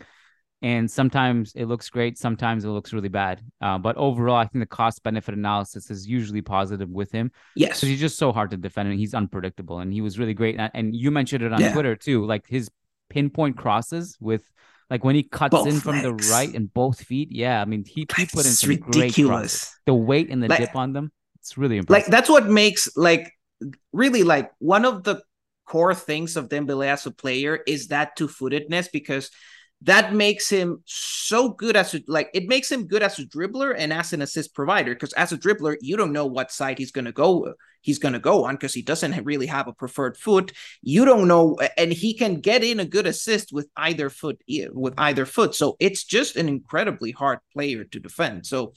And 0.62 0.90
sometimes 0.90 1.52
it 1.56 1.66
looks 1.66 1.90
great, 1.90 2.18
sometimes 2.18 2.64
it 2.66 2.70
looks 2.70 2.92
really 2.94 3.10
bad. 3.10 3.42
Uh, 3.62 3.78
but 3.78 3.98
overall, 3.98 4.38
I 4.38 4.46
think 4.48 4.62
the 4.64 4.66
cost 4.68 5.04
benefit 5.04 5.36
analysis 5.36 5.92
is 5.92 6.08
usually 6.08 6.42
positive 6.42 6.90
with 6.90 7.12
him. 7.12 7.32
yes 7.56 7.78
So 7.80 7.86
he's 7.86 8.00
just 8.00 8.18
so 8.18 8.32
hard 8.32 8.50
to 8.52 8.58
defend 8.58 8.90
and 8.90 8.98
he's 8.98 9.14
unpredictable. 9.14 9.80
And 9.80 9.92
he 9.94 10.02
was 10.02 10.18
really 10.18 10.34
great. 10.34 10.56
And- 10.74 10.96
you 10.96 11.12
mentioned 11.12 11.44
it 11.44 11.52
on 11.54 11.60
Yeah. 11.62 11.74
Twitter 11.74 11.96
too, 11.96 12.26
like 12.26 12.48
his 12.48 12.70
pinpoint 13.10 13.58
crosses 13.58 14.18
with 14.20 14.50
like 14.90 15.04
when 15.04 15.16
he 15.16 15.24
cuts 15.24 15.52
Both 15.52 15.68
in 15.68 15.80
from 15.80 16.02
the 16.02 16.14
right 16.32 16.52
and 16.54 16.74
both 16.74 17.02
feet. 17.02 17.30
Yeah, 17.32 17.62
I 17.62 17.66
mean 17.66 17.84
he, 17.86 18.02
he 18.02 18.26
put 18.26 18.46
in 18.46 18.52
some 18.54 18.70
great 18.70 18.82
crosses. 18.82 19.02
ridiculous. 19.02 19.80
The 19.86 19.94
weight 19.94 20.30
and 20.32 20.42
the 20.42 20.48
Like- 20.48 20.60
dip 20.60 20.76
on 20.76 20.94
them, 20.94 21.12
it's 21.46 21.58
really 21.60 21.80
like 21.82 22.08
that's 22.08 22.30
what 22.30 22.48
makes 22.48 22.90
like 22.98 23.32
really 23.94 24.24
like 24.24 24.50
one 24.58 24.84
of 24.84 25.04
the 25.04 25.22
core 25.68 25.94
things 25.94 26.36
of 26.38 26.50
Dembele 26.50 26.88
as 26.88 27.06
a 27.06 27.12
player 27.12 27.60
is 27.68 27.88
that 27.90 28.16
two-footedness 28.16 28.90
because 28.92 29.30
that 29.82 30.14
makes 30.14 30.50
him 30.50 30.82
so 30.86 31.50
good 31.50 31.76
as 31.76 31.94
a 31.94 32.02
like 32.08 32.32
it 32.34 32.48
makes 32.48 32.72
him 32.72 32.88
good 32.88 33.04
as 33.04 33.20
a 33.20 33.26
dribbler 33.26 33.76
and 33.78 33.94
as 33.94 34.12
an 34.12 34.24
assist 34.24 34.56
provider 34.56 34.96
because 34.96 35.14
as 35.14 35.32
a 35.32 35.38
dribbler 35.38 35.76
you 35.82 35.96
don't 35.96 36.14
know 36.14 36.26
what 36.26 36.52
side 36.52 36.80
he's 36.80 36.92
going 36.92 37.06
to 37.06 37.12
go 37.12 37.54
he's 37.86 38.00
going 38.00 38.14
to 38.14 38.20
go 38.20 38.46
on 38.46 38.56
because 38.56 38.74
he 38.74 38.82
doesn't 38.82 39.24
really 39.24 39.46
have 39.46 39.68
a 39.68 39.74
preferred 39.74 40.18
foot. 40.18 40.52
You 40.82 41.06
don't 41.06 41.28
know 41.28 41.56
and 41.78 41.94
he 41.94 42.16
can 42.16 42.42
get 42.42 42.64
in 42.64 42.80
a 42.80 42.86
good 42.86 43.06
assist 43.06 43.54
with 43.54 43.70
either 43.78 44.10
foot 44.10 44.42
with 44.74 44.96
either 44.98 45.28
foot. 45.28 45.54
So 45.54 45.78
it's 45.80 46.04
just 46.04 46.36
an 46.36 46.50
incredibly 46.50 47.12
hard 47.12 47.40
player 47.54 47.84
to 47.84 48.00
defend. 48.00 48.48
So 48.48 48.74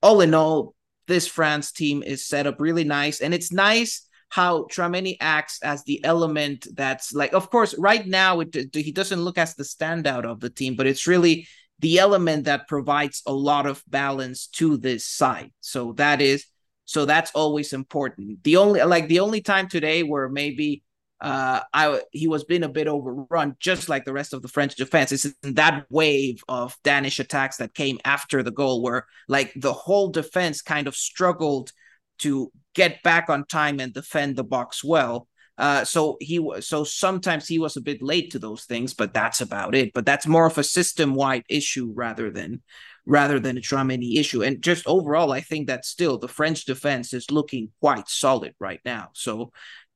all 0.00 0.20
in 0.20 0.34
all 0.34 0.76
this 1.06 1.26
France 1.26 1.72
team 1.72 2.02
is 2.02 2.26
set 2.26 2.46
up 2.46 2.60
really 2.60 2.84
nice. 2.84 3.20
And 3.20 3.34
it's 3.34 3.52
nice 3.52 4.06
how 4.28 4.64
Tchouameni 4.64 5.16
acts 5.20 5.62
as 5.62 5.84
the 5.84 6.04
element 6.04 6.66
that's 6.74 7.12
like, 7.12 7.34
of 7.34 7.50
course, 7.50 7.74
right 7.78 8.06
now 8.06 8.40
it, 8.40 8.74
he 8.74 8.90
doesn't 8.90 9.22
look 9.22 9.38
as 9.38 9.54
the 9.54 9.64
standout 9.64 10.24
of 10.24 10.40
the 10.40 10.50
team, 10.50 10.74
but 10.74 10.86
it's 10.86 11.06
really 11.06 11.46
the 11.78 11.98
element 11.98 12.44
that 12.44 12.66
provides 12.66 13.22
a 13.26 13.32
lot 13.32 13.66
of 13.66 13.82
balance 13.88 14.46
to 14.46 14.76
this 14.76 15.06
side. 15.06 15.52
So 15.60 15.92
that 15.94 16.20
is, 16.20 16.46
so 16.84 17.04
that's 17.04 17.30
always 17.32 17.72
important. 17.72 18.42
The 18.42 18.56
only, 18.56 18.82
like, 18.82 19.08
the 19.08 19.20
only 19.20 19.40
time 19.40 19.68
today 19.68 20.02
where 20.02 20.28
maybe 20.28 20.82
uh 21.24 21.60
I 21.72 22.02
he 22.12 22.28
was 22.28 22.44
being 22.44 22.64
a 22.64 22.68
bit 22.68 22.86
overrun 22.86 23.56
just 23.58 23.88
like 23.88 24.04
the 24.04 24.12
rest 24.12 24.34
of 24.34 24.42
the 24.42 24.48
French 24.48 24.76
defense. 24.76 25.10
It's 25.10 25.24
in 25.24 25.54
that 25.54 25.86
wave 25.90 26.44
of 26.48 26.76
Danish 26.84 27.18
attacks 27.18 27.56
that 27.56 27.74
came 27.74 27.98
after 28.04 28.42
the 28.42 28.50
goal 28.50 28.82
where 28.82 29.06
like 29.26 29.52
the 29.56 29.72
whole 29.72 30.10
defense 30.10 30.60
kind 30.60 30.86
of 30.86 30.94
struggled 30.94 31.72
to 32.18 32.52
get 32.74 33.02
back 33.02 33.30
on 33.30 33.46
time 33.46 33.80
and 33.80 33.94
defend 33.94 34.36
the 34.36 34.44
box 34.44 34.84
well. 34.84 35.26
Uh 35.56 35.82
so 35.84 36.18
he 36.20 36.38
was 36.38 36.68
so 36.68 36.84
sometimes 36.84 37.48
he 37.48 37.58
was 37.58 37.78
a 37.78 37.80
bit 37.80 38.02
late 38.02 38.30
to 38.32 38.38
those 38.38 38.64
things 38.66 38.92
but 38.92 39.14
that's 39.14 39.40
about 39.40 39.74
it. 39.74 39.92
But 39.94 40.04
that's 40.04 40.26
more 40.26 40.46
of 40.46 40.58
a 40.58 40.64
system 40.64 41.14
wide 41.14 41.44
issue 41.48 41.90
rather 41.94 42.30
than 42.30 42.60
rather 43.06 43.40
than 43.40 43.56
a 43.56 43.60
Tchouameni 43.62 44.18
issue. 44.18 44.42
And 44.42 44.62
just 44.62 44.86
overall 44.86 45.32
I 45.32 45.40
think 45.40 45.68
that 45.68 45.86
still 45.86 46.18
the 46.18 46.28
French 46.28 46.66
defense 46.66 47.14
is 47.14 47.30
looking 47.30 47.70
quite 47.80 48.08
solid 48.10 48.54
right 48.60 48.80
now. 48.84 49.08
So 49.14 49.52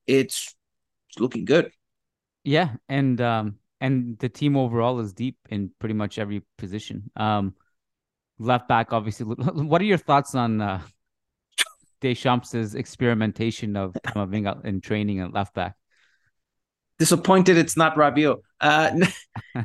it's 0.07 0.55
it's 1.09 1.19
looking 1.19 1.45
good. 1.45 1.71
Yeah, 2.45 2.77
and 2.89 3.21
um 3.21 3.59
and 3.81 4.19
the 4.19 4.29
team 4.29 4.57
overall 4.57 4.99
is 5.01 5.13
deep 5.13 5.37
in 5.51 5.71
pretty 5.79 5.95
much 5.95 6.19
every 6.19 6.43
position. 6.57 7.11
Um 7.17 7.55
left 8.39 8.69
back 8.69 8.93
obviously 8.93 9.27
what 9.27 9.81
are 9.81 9.85
your 9.85 9.99
thoughts 9.99 10.35
on 10.35 10.61
uh 10.61 10.81
Deschamps' 12.01 12.75
experimentation 12.75 13.77
of 13.77 13.93
Camavinga 14.07 14.65
in 14.65 14.81
training 14.81 15.21
at 15.21 15.33
left 15.33 15.55
back? 15.55 15.75
Disappointed 16.99 17.57
it's 17.57 17.77
not 17.77 17.97
Rabiot. 17.97 18.39
Uh 18.61 19.07
I 19.55 19.65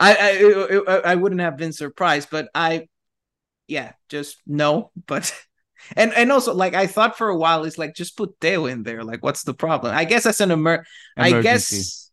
I 0.00 1.00
I 1.04 1.14
wouldn't 1.14 1.40
have 1.40 1.56
been 1.56 1.72
surprised, 1.72 2.28
but 2.30 2.48
I 2.54 2.88
yeah, 3.68 3.92
just 4.08 4.38
no, 4.46 4.90
but 5.06 5.32
and 5.96 6.12
and 6.14 6.30
also 6.32 6.54
like 6.54 6.74
I 6.74 6.86
thought 6.86 7.16
for 7.16 7.28
a 7.28 7.36
while 7.36 7.64
it's 7.64 7.78
like 7.78 7.94
just 7.94 8.16
put 8.16 8.34
Theo 8.40 8.66
in 8.66 8.82
there. 8.82 9.04
Like, 9.04 9.22
what's 9.22 9.42
the 9.44 9.54
problem? 9.54 9.94
I 9.94 10.04
guess 10.04 10.24
that's 10.24 10.40
an 10.40 10.52
emer. 10.52 10.84
I 11.16 11.40
guess 11.42 12.10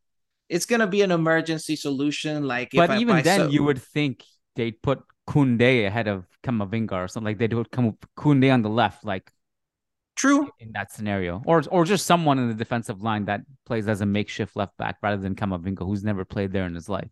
it's 0.50 0.66
gonna 0.66 0.88
be 0.88 1.02
an 1.02 1.12
emergency 1.12 1.76
solution. 1.76 2.48
Like, 2.48 2.72
But 2.74 2.92
I, 2.92 3.00
even 3.00 3.24
then, 3.24 3.40
so- 3.40 3.50
you 3.50 3.64
would 3.64 3.82
think 3.82 4.24
they'd 4.56 4.82
put 4.82 5.04
Kunde 5.28 5.86
ahead 5.86 6.08
of 6.08 6.26
Camavinga 6.44 6.94
or 6.94 7.08
something 7.08 7.26
like 7.26 7.38
they 7.38 7.54
would 7.54 7.72
come 7.72 7.98
Kunde 8.18 8.52
on 8.54 8.62
the 8.62 8.70
left, 8.70 9.04
like 9.04 9.30
true. 10.16 10.50
in 10.60 10.72
that 10.72 10.92
scenario, 10.92 11.42
or 11.46 11.64
or 11.70 11.84
just 11.86 12.06
someone 12.06 12.40
in 12.40 12.48
the 12.48 12.54
defensive 12.54 13.02
line 13.02 13.26
that 13.26 13.42
plays 13.66 13.88
as 13.88 14.02
a 14.02 14.06
makeshift 14.06 14.56
left 14.56 14.78
back 14.78 14.98
rather 15.02 15.22
than 15.22 15.36
Camavinga, 15.36 15.86
who's 15.86 16.04
never 16.04 16.24
played 16.24 16.52
there 16.54 16.66
in 16.66 16.76
his 16.76 16.88
life. 16.88 17.10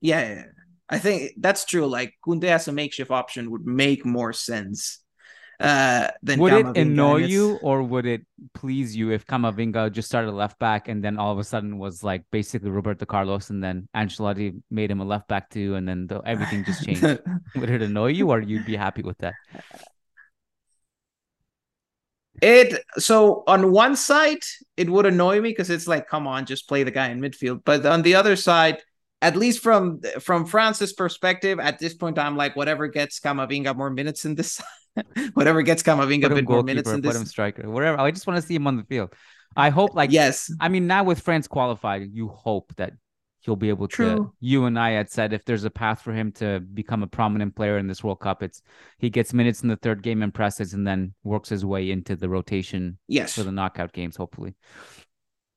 Yeah. 0.00 0.44
I 0.88 0.98
think 0.98 1.32
that's 1.38 1.64
true. 1.64 1.86
Like 1.86 2.14
Kunde 2.26 2.44
as 2.44 2.68
a 2.68 2.72
makeshift 2.72 3.10
option 3.10 3.50
would 3.50 3.64
make 3.64 4.04
more 4.04 4.34
sense. 4.34 5.01
Uh, 5.62 6.08
than 6.24 6.40
Would 6.40 6.52
it 6.52 6.76
annoy 6.76 7.18
you 7.18 7.56
or 7.62 7.84
would 7.84 8.04
it 8.04 8.26
please 8.52 8.96
you 8.96 9.12
if 9.12 9.24
Camavinga 9.26 9.92
just 9.92 10.08
started 10.08 10.32
left 10.32 10.58
back 10.58 10.88
and 10.88 11.04
then 11.04 11.18
all 11.18 11.30
of 11.30 11.38
a 11.38 11.44
sudden 11.44 11.78
was 11.78 12.02
like 12.02 12.24
basically 12.32 12.70
Roberto 12.70 13.06
Carlos 13.06 13.48
and 13.48 13.62
then 13.62 13.88
Ancelotti 13.94 14.60
made 14.72 14.90
him 14.90 15.00
a 15.00 15.04
left 15.04 15.28
back 15.28 15.50
too 15.50 15.76
and 15.76 15.86
then 15.86 16.08
the, 16.08 16.20
everything 16.26 16.64
just 16.64 16.84
changed? 16.84 17.02
would 17.54 17.70
it 17.70 17.80
annoy 17.80 18.08
you 18.08 18.28
or 18.30 18.40
you'd 18.40 18.66
be 18.66 18.74
happy 18.74 19.02
with 19.02 19.18
that? 19.18 19.34
It 22.40 22.82
so 22.98 23.44
on 23.46 23.70
one 23.70 23.94
side 23.94 24.42
it 24.76 24.90
would 24.90 25.06
annoy 25.06 25.40
me 25.40 25.50
because 25.50 25.70
it's 25.70 25.86
like, 25.86 26.08
come 26.08 26.26
on, 26.26 26.44
just 26.44 26.66
play 26.66 26.82
the 26.82 26.90
guy 26.90 27.10
in 27.10 27.20
midfield. 27.20 27.62
But 27.64 27.86
on 27.86 28.02
the 28.02 28.16
other 28.16 28.34
side, 28.34 28.82
at 29.20 29.36
least 29.36 29.62
from 29.62 30.00
from 30.18 30.44
France's 30.44 30.92
perspective, 30.92 31.60
at 31.60 31.78
this 31.78 31.94
point, 31.94 32.18
I'm 32.18 32.36
like, 32.36 32.56
whatever 32.56 32.88
gets 32.88 33.20
Camavinga 33.20 33.76
more 33.76 33.90
minutes 33.90 34.24
in 34.24 34.34
this, 34.34 34.60
whatever 35.34 35.62
gets 35.62 35.82
Camavinga 35.82 36.26
a 36.26 36.34
bit 36.34 36.48
more 36.48 36.62
minutes 36.62 36.90
in 36.90 37.02
put 37.02 37.16
him 37.16 37.24
striker, 37.24 37.68
whatever. 37.70 37.98
I 37.98 38.10
just 38.10 38.26
want 38.26 38.40
to 38.40 38.46
see 38.46 38.54
him 38.54 38.66
on 38.66 38.76
the 38.76 38.84
field. 38.84 39.14
I 39.56 39.70
hope 39.70 39.94
like 39.94 40.10
yes, 40.10 40.52
I 40.60 40.68
mean 40.68 40.86
now 40.86 41.04
with 41.04 41.20
France 41.20 41.46
qualified, 41.46 42.08
you 42.12 42.28
hope 42.28 42.74
that 42.76 42.92
he'll 43.40 43.56
be 43.56 43.68
able 43.70 43.88
to 43.88 44.32
you 44.38 44.66
and 44.66 44.78
I 44.78 44.90
had 44.90 45.10
said 45.10 45.32
if 45.32 45.44
there's 45.44 45.64
a 45.64 45.70
path 45.70 46.00
for 46.00 46.12
him 46.12 46.30
to 46.32 46.60
become 46.60 47.02
a 47.02 47.08
prominent 47.08 47.56
player 47.56 47.76
in 47.76 47.88
this 47.88 48.02
World 48.02 48.20
Cup, 48.20 48.42
it's 48.42 48.62
he 48.98 49.10
gets 49.10 49.34
minutes 49.34 49.62
in 49.62 49.68
the 49.68 49.76
third 49.76 50.02
game 50.02 50.22
and 50.22 50.32
presses 50.32 50.74
and 50.74 50.86
then 50.86 51.14
works 51.24 51.48
his 51.48 51.64
way 51.64 51.90
into 51.90 52.16
the 52.16 52.28
rotation 52.28 52.98
yes. 53.08 53.34
for 53.34 53.42
the 53.42 53.52
knockout 53.52 53.92
games, 53.92 54.16
hopefully. 54.16 54.54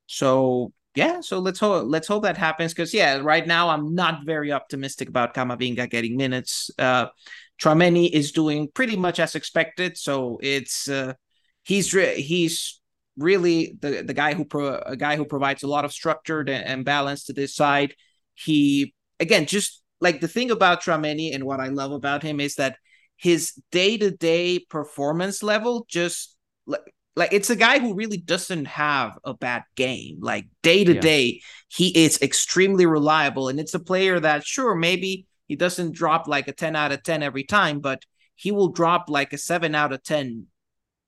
So 0.08 0.74
yeah, 0.96 1.20
so 1.22 1.40
let's 1.40 1.60
hope 1.60 1.86
let's 1.88 2.08
hope 2.08 2.24
that 2.24 2.38
happens 2.38 2.74
because 2.74 2.94
yeah, 2.94 3.18
right 3.18 3.46
now 3.46 3.70
I'm 3.70 3.94
not 3.94 4.26
very 4.26 4.52
optimistic 4.52 5.10
about 5.10 5.34
Camavinga 5.34 5.90
getting 5.90 6.16
minutes. 6.16 6.72
Uh, 6.80 7.08
Tchouameni 7.62 8.10
is 8.10 8.32
doing 8.32 8.70
pretty 8.74 8.96
much 8.96 9.20
as 9.20 9.36
expected, 9.36 9.98
so 9.98 10.40
it's 10.42 10.90
uh, 10.90 11.14
he's 11.64 11.94
re- 11.94 12.22
he's 12.22 12.82
really 13.18 13.78
the 13.80 14.04
the 14.04 14.14
guy 14.14 14.34
who 14.34 14.46
pro- 14.46 14.82
a 14.86 14.96
guy 14.98 15.16
who 15.16 15.26
provides 15.26 15.64
a 15.64 15.68
lot 15.68 15.86
of 15.86 15.94
structure 15.94 16.42
and 16.42 16.84
balance 16.86 17.26
to 17.26 17.34
this 17.34 17.56
side. 17.56 17.96
He 18.34 18.94
again 19.20 19.46
just 19.46 19.82
like 20.02 20.22
the 20.22 20.28
thing 20.28 20.52
about 20.52 20.84
Tchouameni 20.84 21.34
and 21.34 21.46
what 21.46 21.60
I 21.60 21.68
love 21.68 21.92
about 21.92 22.24
him 22.24 22.40
is 22.40 22.56
that 22.56 22.78
his 23.18 23.54
day 23.72 23.98
to 23.98 24.12
day 24.12 24.60
performance 24.60 25.42
level 25.42 25.86
just 25.90 26.36
like 26.66 26.94
like 27.16 27.32
it's 27.32 27.50
a 27.50 27.56
guy 27.56 27.80
who 27.80 27.96
really 27.96 28.18
doesn't 28.18 28.66
have 28.66 29.18
a 29.24 29.34
bad 29.34 29.64
game. 29.76 30.18
Like 30.20 30.48
day 30.62 30.84
to 30.84 30.94
day, 30.94 31.42
he 31.70 31.98
is 31.98 32.22
extremely 32.22 32.86
reliable, 32.86 33.48
and 33.48 33.60
it's 33.60 33.74
a 33.74 33.80
player 33.80 34.20
that 34.20 34.46
sure 34.46 34.76
maybe 34.76 35.26
he 35.48 35.56
doesn't 35.56 35.94
drop 35.94 36.28
like 36.28 36.48
a 36.48 36.54
ten 36.54 36.76
out 36.76 36.92
of 36.92 37.04
ten 37.04 37.24
every 37.24 37.44
time, 37.44 37.80
but 37.80 38.04
he 38.36 38.52
will 38.52 38.70
drop 38.70 39.10
like 39.10 39.34
a 39.34 39.38
seven 39.38 39.76
out 39.76 39.94
of 39.94 40.04
ten 40.04 40.48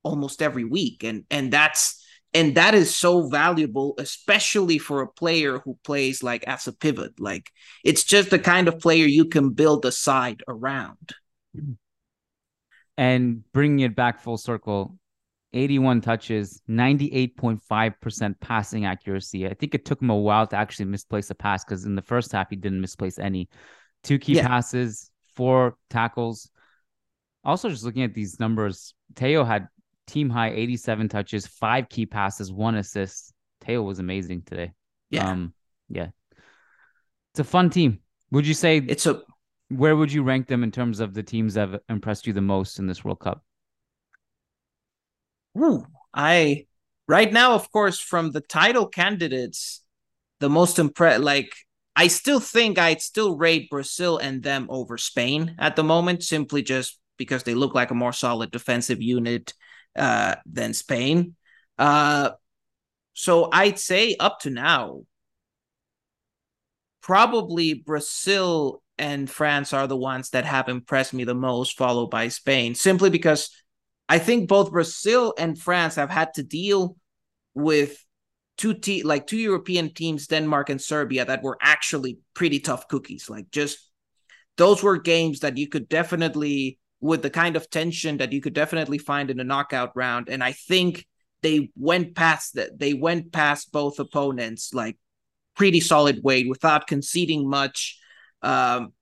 almost 0.04 0.42
every 0.42 0.64
week, 0.64 1.04
and 1.04 1.26
and 1.30 1.52
that's 1.52 2.04
and 2.34 2.56
that 2.56 2.76
is 2.76 2.96
so 2.96 3.28
valuable, 3.30 3.96
especially 3.98 4.78
for 4.78 5.02
a 5.02 5.08
player 5.08 5.60
who 5.60 5.78
plays 5.84 6.22
like 6.22 6.44
as 6.46 6.68
a 6.68 6.74
pivot. 6.74 7.20
Like 7.20 7.52
it's 7.84 8.04
just 8.04 8.30
the 8.30 8.40
kind 8.40 8.68
of 8.68 8.80
player 8.80 9.06
you 9.06 9.26
can 9.26 9.52
build 9.52 9.86
a 9.86 9.92
side 9.92 10.44
around. 10.48 11.14
And 12.98 13.44
bringing 13.54 13.80
it 13.80 13.96
back 13.96 14.20
full 14.20 14.38
circle, 14.38 14.98
81 15.54 16.02
touches, 16.02 16.62
98.5% 16.70 18.40
passing 18.40 18.86
accuracy. 18.86 19.48
I 19.48 19.54
think 19.54 19.74
it 19.74 19.86
took 19.86 20.02
him 20.02 20.10
a 20.10 20.16
while 20.16 20.48
to 20.48 20.56
actually 20.56 20.86
misplace 20.86 21.30
a 21.30 21.36
pass 21.36 21.64
because 21.64 21.86
in 21.86 21.96
the 21.96 22.02
first 22.02 22.32
half, 22.32 22.50
he 22.50 22.56
didn't 22.56 22.82
misplace 22.82 23.18
any. 23.20 23.50
Two 24.08 24.18
key 24.18 24.36
yeah. 24.36 24.48
passes, 24.48 25.12
four 25.36 25.76
tackles. 25.90 26.50
Also, 27.44 27.68
just 27.68 27.84
looking 27.84 28.04
at 28.04 28.14
these 28.14 28.40
numbers, 28.40 28.94
Theo 29.18 29.44
had 29.44 29.68
team 30.08 30.30
high 30.30 30.52
87 30.52 31.10
touches, 31.10 31.46
five 31.46 31.90
key 31.90 32.06
passes, 32.06 32.50
one 32.50 32.76
assist. 32.76 33.34
Theo 33.60 33.82
was 33.82 34.00
amazing 34.00 34.44
today. 34.44 34.72
Yeah. 35.10 35.30
Um, 35.30 35.54
yeah. 35.90 36.08
It's 37.34 37.42
a 37.42 37.44
fun 37.44 37.70
team. 37.70 38.00
Would 38.32 38.48
you 38.48 38.54
say 38.54 38.78
it's 38.78 39.06
a 39.08 39.22
where 39.68 39.98
would 39.98 40.14
you 40.14 40.24
rank 40.24 40.48
them 40.48 40.64
in 40.64 40.72
terms 40.72 41.02
of 41.02 41.14
the 41.14 41.24
teams 41.24 41.56
that 41.56 41.70
have 41.70 41.82
impressed 41.90 42.28
you 42.28 42.32
the 42.32 42.40
most 42.40 42.80
in 42.80 42.88
this 42.88 43.04
World 43.04 43.20
Cup? 43.20 43.44
Ooh, 45.58 45.86
I 46.14 46.68
right 47.10 47.34
now, 47.34 47.56
of 47.56 47.70
course, 47.74 48.00
from 48.00 48.32
the 48.32 48.40
title 48.40 48.88
candidates, 48.88 49.84
the 50.40 50.50
most 50.50 50.80
impressed, 50.80 51.24
like 51.24 51.52
I 52.00 52.08
still 52.10 52.40
think 52.40 52.78
I'd 52.78 53.02
still 53.02 53.36
rate 53.36 53.72
Brazil 53.72 54.20
and 54.20 54.44
them 54.44 54.68
over 54.70 55.00
Spain 55.00 55.56
at 55.58 55.76
the 55.76 55.84
moment, 55.84 56.24
simply 56.24 56.62
just 56.62 57.00
because 57.18 57.42
they 57.42 57.56
look 57.56 57.74
like 57.74 57.90
a 57.90 57.96
more 57.96 58.14
solid 58.14 58.52
defensive 58.52 59.02
unit 59.02 59.56
uh, 59.96 60.36
than 60.46 60.76
Spain. 60.76 61.34
Uh, 61.80 62.30
so 63.14 63.50
I'd 63.52 63.80
say 63.80 64.16
up 64.20 64.42
to 64.42 64.52
now, 64.52 65.06
probably 67.02 67.74
Brazil 67.74 68.84
and 69.00 69.28
France 69.28 69.74
are 69.74 69.88
the 69.88 69.98
ones 69.98 70.30
that 70.30 70.46
have 70.46 70.70
impressed 70.70 71.16
me 71.16 71.24
the 71.24 71.34
most, 71.34 71.78
followed 71.78 72.12
by 72.12 72.28
Spain, 72.28 72.76
simply 72.76 73.10
because 73.10 73.50
I 74.08 74.20
think 74.20 74.48
both 74.48 74.72
Brazil 74.72 75.34
and 75.36 75.58
France 75.58 75.96
have 75.96 76.12
had 76.12 76.36
to 76.36 76.44
deal 76.44 76.96
with 77.56 77.98
two 78.58 78.74
te- 78.74 79.04
like 79.04 79.28
two 79.28 79.38
European 79.38 79.94
teams, 79.94 80.28
Denmark 80.28 80.70
and 80.70 80.82
Serbia, 80.82 81.26
that 81.26 81.44
were 81.44 81.58
actually 81.62 82.20
pretty 82.34 82.60
tough 82.60 82.88
cookies. 82.88 83.30
Like 83.30 83.52
just 83.52 83.78
those 84.58 84.82
were 84.82 84.98
games 84.98 85.42
that 85.42 85.58
you 85.58 85.68
could 85.68 85.88
definitely 85.88 86.80
with 87.00 87.22
the 87.22 87.30
kind 87.30 87.56
of 87.56 87.70
tension 87.70 88.18
that 88.18 88.34
you 88.34 88.42
could 88.42 88.54
definitely 88.54 88.98
find 88.98 89.30
in 89.30 89.40
a 89.40 89.44
knockout 89.44 89.92
round. 89.96 90.30
And 90.30 90.44
I 90.44 90.54
think 90.54 91.06
they 91.44 91.70
went 91.78 92.16
past 92.16 92.56
that 92.56 92.80
they 92.80 92.94
went 92.94 93.32
past 93.32 93.72
both 93.72 94.00
opponents 94.00 94.74
like 94.74 94.98
pretty 95.56 95.80
solid 95.80 96.24
weight 96.24 96.50
without 96.50 96.88
conceding 96.88 97.48
much. 97.48 98.00
Um, 98.42 98.94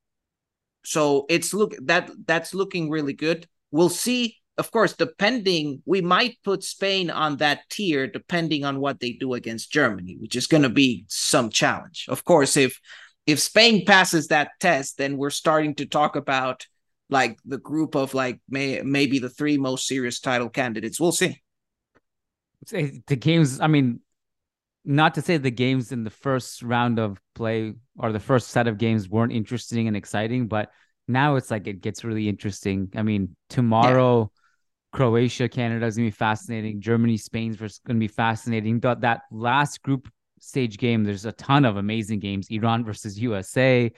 so 0.83 1.25
it's 1.29 1.53
look 1.53 1.73
that 1.83 2.11
that's 2.25 2.53
looking 2.53 2.89
really 2.89 3.13
good. 3.13 3.47
We'll 3.71 3.89
see 3.89 4.37
of 4.57 4.71
course, 4.71 4.93
depending, 4.93 5.81
we 5.85 6.01
might 6.01 6.37
put 6.43 6.63
Spain 6.63 7.09
on 7.09 7.37
that 7.37 7.61
tier 7.69 8.07
depending 8.07 8.63
on 8.63 8.79
what 8.79 8.99
they 8.99 9.11
do 9.11 9.33
against 9.33 9.71
Germany, 9.71 10.15
which 10.19 10.35
is 10.35 10.47
going 10.47 10.63
to 10.63 10.69
be 10.69 11.05
some 11.09 11.49
challenge. 11.49 12.05
Of 12.07 12.23
course, 12.23 12.55
if 12.55 12.79
if 13.25 13.39
Spain 13.39 13.85
passes 13.85 14.27
that 14.27 14.51
test, 14.59 14.97
then 14.97 15.17
we're 15.17 15.31
starting 15.31 15.75
to 15.75 15.85
talk 15.85 16.15
about 16.15 16.67
like 17.09 17.37
the 17.43 17.57
group 17.57 17.95
of 17.95 18.13
like 18.13 18.39
may, 18.47 18.81
maybe 18.81 19.19
the 19.19 19.29
three 19.29 19.57
most 19.57 19.87
serious 19.87 20.19
title 20.19 20.49
candidates. 20.49 20.99
We'll 20.99 21.11
see. 21.11 21.41
The 22.71 23.15
games, 23.15 23.59
I 23.59 23.67
mean, 23.67 23.99
not 24.85 25.15
to 25.15 25.21
say 25.21 25.37
the 25.37 25.51
games 25.51 25.91
in 25.91 26.03
the 26.03 26.09
first 26.09 26.63
round 26.63 26.97
of 26.97 27.19
play 27.33 27.73
or 27.97 28.11
the 28.11 28.19
first 28.19 28.49
set 28.49 28.67
of 28.67 28.77
games 28.77 29.09
weren't 29.09 29.33
interesting 29.33 29.87
and 29.87 29.97
exciting, 29.97 30.47
but 30.47 30.71
now 31.07 31.35
it's 31.35 31.51
like 31.51 31.67
it 31.67 31.81
gets 31.81 32.03
really 32.03 32.29
interesting. 32.29 32.89
I 32.95 33.03
mean, 33.03 33.35
tomorrow. 33.49 34.31
Yeah 34.33 34.41
Croatia, 34.95 35.49
Canada 35.49 35.85
is 35.85 35.97
gonna 35.97 36.07
be 36.07 36.11
fascinating. 36.11 36.79
Germany, 36.79 37.17
Spain's 37.17 37.57
gonna 37.85 37.99
be 37.99 38.07
fascinating. 38.07 38.79
That 38.79 39.01
that 39.01 39.23
last 39.29 39.81
group 39.81 40.07
stage 40.39 40.77
game, 40.77 41.03
there's 41.03 41.25
a 41.25 41.33
ton 41.33 41.65
of 41.65 41.75
amazing 41.75 42.19
games. 42.19 42.47
Iran 42.49 42.85
versus 42.85 43.19
USA. 43.19 43.91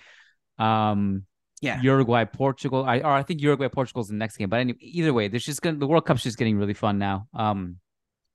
Um, 0.58 1.24
yeah, 1.62 1.80
Uruguay, 1.82 2.26
Portugal. 2.26 2.84
I 2.84 3.02
or 3.02 3.12
I 3.12 3.22
think 3.22 3.42
Uruguay, 3.42 3.68
Portugal's 3.68 4.08
the 4.08 4.16
next 4.16 4.38
game. 4.38 4.50
But 4.50 4.60
anyway, 4.60 4.80
either 4.82 5.14
way, 5.14 5.28
there's 5.28 5.46
just 5.46 5.62
gonna 5.62 5.78
the 5.78 5.86
World 5.86 6.06
Cup's 6.08 6.24
just 6.24 6.40
getting 6.40 6.58
really 6.58 6.74
fun 6.74 6.98
now. 6.98 7.28
Um, 7.32 7.78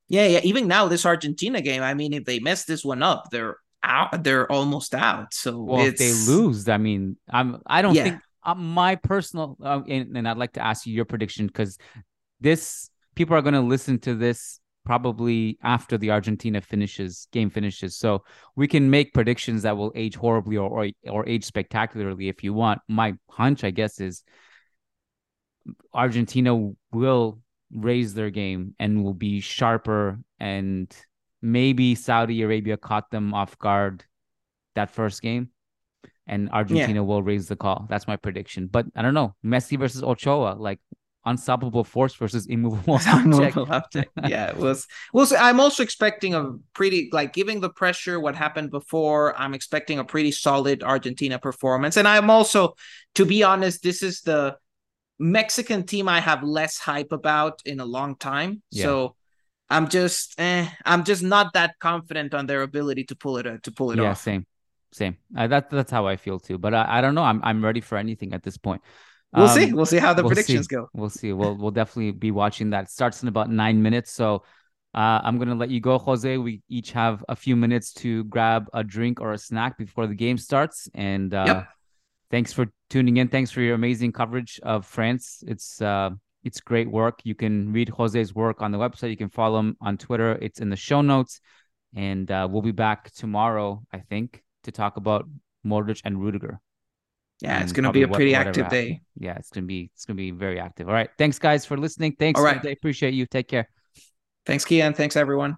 yeah, 0.07 0.29
yeah. 0.29 0.41
Even 0.45 0.69
now, 0.69 0.87
this 0.87 1.05
Argentina 1.05 1.61
game. 1.63 1.83
I 1.83 1.95
mean, 1.95 2.13
if 2.13 2.25
they 2.25 2.39
mess 2.39 2.65
this 2.65 2.85
one 2.85 3.03
up, 3.03 3.25
they're 3.33 3.57
out. 3.83 4.23
They're 4.23 4.51
almost 4.51 4.95
out. 4.95 5.35
So 5.35 5.61
well, 5.63 5.85
if 5.85 5.97
they 5.97 6.13
lose, 6.13 6.69
I 6.69 6.79
mean, 6.79 7.17
I'm. 7.29 7.61
I 7.67 7.83
don't 7.83 7.97
yeah. 7.97 8.05
think. 8.05 8.21
Uh, 8.45 8.55
my 8.57 8.97
personal, 8.97 9.57
uh, 9.63 9.83
and, 9.89 10.17
and 10.17 10.29
I'd 10.29 10.37
like 10.37 10.55
to 10.55 10.65
ask 10.65 10.85
you 10.85 10.93
your 10.93 11.05
prediction 11.05 11.47
because 11.47 11.79
this 12.43 12.91
people 13.15 13.37
are 13.37 13.43
going 13.43 13.55
to 13.55 13.61
listen 13.61 13.99
to 14.01 14.15
this 14.15 14.61
probably 14.85 15.59
after 15.63 15.97
the 15.97 16.11
Argentina 16.11 16.61
finishes 16.61 17.29
game 17.33 17.51
finishes. 17.51 17.97
So 17.97 18.25
we 18.57 18.67
can 18.67 18.91
make 18.91 19.15
predictions 19.15 19.63
that 19.63 19.77
will 19.77 19.93
age 19.95 20.17
horribly 20.17 20.57
or, 20.57 20.69
or 20.69 20.91
or 21.09 21.29
age 21.29 21.45
spectacularly 21.45 22.29
if 22.29 22.43
you 22.43 22.53
want. 22.53 22.81
My 22.89 23.15
hunch, 23.31 23.65
I 23.65 23.71
guess, 23.71 24.01
is 24.01 24.23
Argentina 25.95 26.73
will 26.93 27.39
raise 27.71 28.15
their 28.15 28.31
game 28.31 28.75
and 28.79 29.05
will 29.05 29.15
be 29.15 29.41
sharper 29.41 30.19
and 30.39 30.95
maybe 31.41 31.95
Saudi 31.95 32.43
Arabia 32.43 32.77
caught 32.77 33.11
them 33.11 33.33
off 33.33 33.59
guard 33.59 34.05
that 34.75 34.91
first 34.91 35.23
game 35.23 35.51
and 36.27 36.51
Argentina 36.51 36.95
yeah. 36.95 37.01
will 37.01 37.23
raise 37.23 37.49
the 37.49 37.57
call. 37.57 37.87
That's 37.89 38.07
my 38.07 38.17
prediction. 38.17 38.67
But 38.67 38.87
I 38.95 39.03
don't 39.03 39.15
know. 39.15 39.35
Messi 39.45 39.79
versus 39.79 40.03
Ochoa, 40.03 40.55
like 40.59 40.81
unstoppable 41.25 41.85
force 41.85 42.15
versus 42.15 42.47
immovable 42.47 42.95
object. 43.07 43.57
object. 43.57 44.11
yeah, 44.27 44.51
it 44.51 44.57
was 44.57 44.87
well. 45.13 45.27
I'm 45.39 45.61
also 45.61 45.83
expecting 45.83 46.35
a 46.35 46.53
pretty 46.75 47.09
like 47.13 47.33
giving 47.33 47.61
the 47.61 47.71
pressure 47.71 48.19
what 48.19 48.35
happened 48.35 48.71
before. 48.71 49.39
I'm 49.39 49.55
expecting 49.55 49.99
a 49.99 50.05
pretty 50.05 50.33
solid 50.33 50.83
Argentina 50.83 51.39
performance, 51.39 51.97
and 51.97 52.09
I'm 52.09 52.31
also, 52.31 52.75
to 53.15 53.25
be 53.25 53.43
honest, 53.43 53.83
this 53.83 54.03
is 54.03 54.23
the 54.23 54.57
Mexican 55.19 55.85
team 55.85 56.09
I 56.09 56.21
have 56.21 56.43
less 56.43 56.79
hype 56.79 57.13
about 57.13 57.63
in 57.65 57.81
a 57.81 57.85
long 57.87 58.17
time. 58.17 58.63
Yeah. 58.71 58.85
So. 58.85 59.17
I'm 59.71 59.89
just, 59.89 60.39
eh, 60.39 60.69
I'm 60.85 61.03
just 61.03 61.23
not 61.23 61.55
that 61.55 61.79
confident 61.79 62.35
on 62.35 62.45
their 62.45 62.61
ability 62.61 63.05
to 63.05 63.17
pull 63.17 63.39
it 63.39 63.63
to 63.63 63.73
pull 63.73 63.91
it 63.91 63.97
yeah, 63.97 64.03
off. 64.03 64.19
Yeah, 64.19 64.23
same, 64.33 64.47
same. 64.93 65.17
Uh, 65.35 65.47
that 65.47 65.71
that's 65.71 65.91
how 65.91 66.07
I 66.07 66.17
feel 66.17 66.39
too. 66.39 66.59
But 66.59 66.75
I, 66.75 66.99
I 66.99 67.01
don't 67.01 67.15
know. 67.15 67.23
I'm 67.23 67.41
I'm 67.43 67.65
ready 67.65 67.81
for 67.81 67.97
anything 67.97 68.35
at 68.35 68.43
this 68.43 68.59
point. 68.59 68.83
We'll 69.35 69.47
um, 69.47 69.59
see. 69.59 69.73
We'll 69.73 69.87
see 69.87 69.99
how 69.99 70.13
the 70.13 70.23
we'll 70.23 70.31
predictions 70.31 70.67
see. 70.67 70.77
go. 70.77 70.89
We'll 70.93 71.11
see. 71.11 71.33
We'll 71.33 71.57
we'll 71.57 71.71
definitely 71.71 72.13
be 72.13 72.31
watching 72.31 72.71
that. 72.71 72.85
It 72.85 72.91
starts 72.91 73.23
in 73.23 73.29
about 73.29 73.51
nine 73.51 73.83
minutes. 73.83 74.13
So 74.13 74.45
uh, 74.95 75.21
I'm 75.25 75.39
gonna 75.39 75.55
let 75.55 75.71
you 75.71 75.81
go, 75.81 75.99
Jose. 75.99 76.37
We 76.37 76.63
each 76.69 76.93
have 76.93 77.25
a 77.29 77.37
few 77.37 77.57
minutes 77.57 77.93
to 77.95 78.25
grab 78.25 78.69
a 78.75 78.85
drink 78.85 79.21
or 79.21 79.33
a 79.33 79.39
snack 79.39 79.79
before 79.79 80.07
the 80.07 80.15
game 80.15 80.37
starts. 80.37 80.89
And 80.95 81.33
uh, 81.33 81.45
yep. 81.47 81.69
thanks 82.31 82.53
for 82.53 82.67
tuning 82.91 83.17
in. 83.17 83.29
Thanks 83.29 83.51
for 83.51 83.63
your 83.63 83.75
amazing 83.75 84.13
coverage 84.13 84.61
of 84.63 84.85
France. 84.85 85.43
It's 85.47 85.81
uh, 85.81 86.11
it's 86.45 86.61
great 86.61 86.91
work. 86.91 87.21
You 87.25 87.35
can 87.35 87.73
read 87.73 87.89
Jose's 87.89 88.35
work 88.35 88.61
on 88.61 88.71
the 88.71 88.79
website. 88.79 89.11
You 89.11 89.17
can 89.17 89.31
follow 89.31 89.61
him 89.61 89.77
on 89.81 89.97
Twitter. 89.97 90.39
It's 90.43 90.61
in 90.61 90.69
the 90.69 90.77
show 90.77 91.01
notes. 91.01 91.41
And 91.95 92.31
uh, 92.31 92.49
we'll 92.51 92.63
be 92.63 92.73
back 92.73 93.11
tomorrow, 93.13 93.83
I 93.93 93.99
think, 93.99 94.43
to 94.65 94.73
talk 94.73 94.97
about 94.97 95.29
Modric 95.65 96.01
and 96.05 96.21
Rudiger. 96.21 96.61
Yeah, 97.43 97.61
it's 97.61 97.73
going 97.73 97.85
to 97.85 97.93
be 97.93 98.03
a 98.03 98.09
pretty 98.09 98.37
active 98.37 98.69
day. 98.69 99.01
Yeah, 99.19 99.35
it's 99.35 99.51
going 99.51 99.65
to 99.65 99.67
be 99.67 99.91
it's 99.95 100.05
going 100.05 100.17
to 100.17 100.23
be 100.23 100.31
very 100.31 100.61
active. 100.61 100.89
All 100.89 100.95
right. 100.95 101.11
Thanks 101.19 101.41
guys 101.41 101.67
for 101.67 101.77
listening. 101.77 102.15
Thanks. 102.17 102.39
All 102.39 102.47
right. 102.47 102.65
I 102.65 102.71
appreciate 102.71 103.15
you. 103.15 103.27
Take 103.27 103.49
care. 103.49 103.69
Thanks 104.47 104.65
Kiyan. 104.65 104.95
Thanks 104.95 105.17
everyone. 105.17 105.57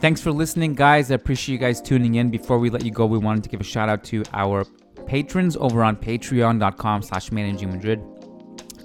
Thanks 0.00 0.20
for 0.22 0.32
listening, 0.32 0.74
guys. 0.74 1.10
I 1.10 1.14
appreciate 1.16 1.52
you 1.54 1.58
guys 1.58 1.82
tuning 1.82 2.14
in. 2.14 2.30
Before 2.30 2.58
we 2.58 2.70
let 2.70 2.84
you 2.84 2.90
go, 2.90 3.04
we 3.04 3.18
wanted 3.18 3.44
to 3.44 3.50
give 3.50 3.60
a 3.60 3.64
shout 3.64 3.90
out 3.90 4.04
to 4.04 4.24
our 4.32 4.64
patrons 5.06 5.56
over 5.56 5.84
on 5.84 5.96
patreon.com 5.96 7.02
slash 7.02 7.30
managing 7.30 7.70
Madrid. 7.70 8.02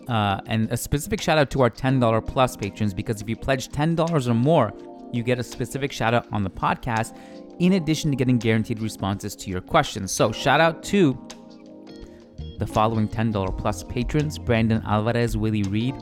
Uh, 0.10 0.42
and 0.48 0.70
a 0.72 0.78
specific 0.78 1.22
shout 1.22 1.38
out 1.38 1.50
to 1.52 1.62
our 1.62 1.70
$10 1.70 2.28
plus 2.28 2.58
patrons 2.58 2.94
because 2.94 3.22
if 3.22 3.30
you 3.30 3.38
pledge 3.38 3.70
$10 3.70 4.28
or 4.28 4.34
more, 4.34 4.74
you 5.14 5.24
get 5.24 5.40
a 5.40 5.44
specific 5.44 5.92
shout 5.92 6.14
out 6.14 6.28
on 6.34 6.44
the 6.44 6.50
podcast 6.50 7.18
in 7.62 7.74
addition 7.74 8.10
to 8.10 8.18
getting 8.18 8.40
guaranteed 8.40 8.82
responses 8.82 9.36
to 9.36 9.52
your 9.52 9.62
questions. 9.62 10.12
So, 10.12 10.32
shout 10.32 10.60
out 10.60 10.82
to 10.86 11.16
the 12.58 12.66
following 12.66 13.08
$10 13.08 13.56
plus 13.56 13.84
patrons 13.84 14.40
Brandon 14.40 14.82
Alvarez, 14.84 15.38
Willie 15.38 15.62
Reed, 15.64 15.96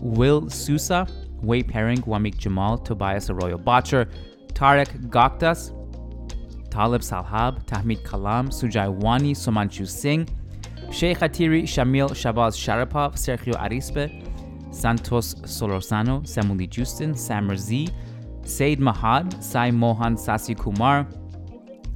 Will 0.00 0.48
Sousa, 0.48 1.06
Wei 1.42 1.62
Pering, 1.62 1.98
Wamik 2.02 2.38
Jamal, 2.38 2.78
Tobias 2.78 3.28
Arroyo 3.28 3.58
Botcher, 3.58 4.08
Tarek 4.54 5.10
Goktas, 5.10 5.72
Talib 6.70 7.02
Salhab, 7.02 7.62
Tahmid 7.66 8.02
Kalam, 8.02 8.48
Sujai 8.48 8.90
Wani, 8.90 9.34
Somanchu 9.34 9.86
Singh, 9.86 10.26
Sheikh 10.90 11.18
Atiri, 11.18 11.64
Shamil 11.64 12.10
Shabaz 12.12 12.56
Sharapov, 12.56 13.12
Sergio 13.14 13.54
Arispe, 13.60 14.10
Santos 14.74 15.34
Solorzano, 15.34 16.22
Samuli 16.22 16.68
Justin, 16.68 17.14
Samer 17.14 17.56
Z, 17.56 17.90
Said 18.44 18.78
Mahad, 18.78 19.42
Sai 19.42 19.70
Mohan 19.70 20.16
Sasi 20.16 20.54
Kumar, 20.56 21.06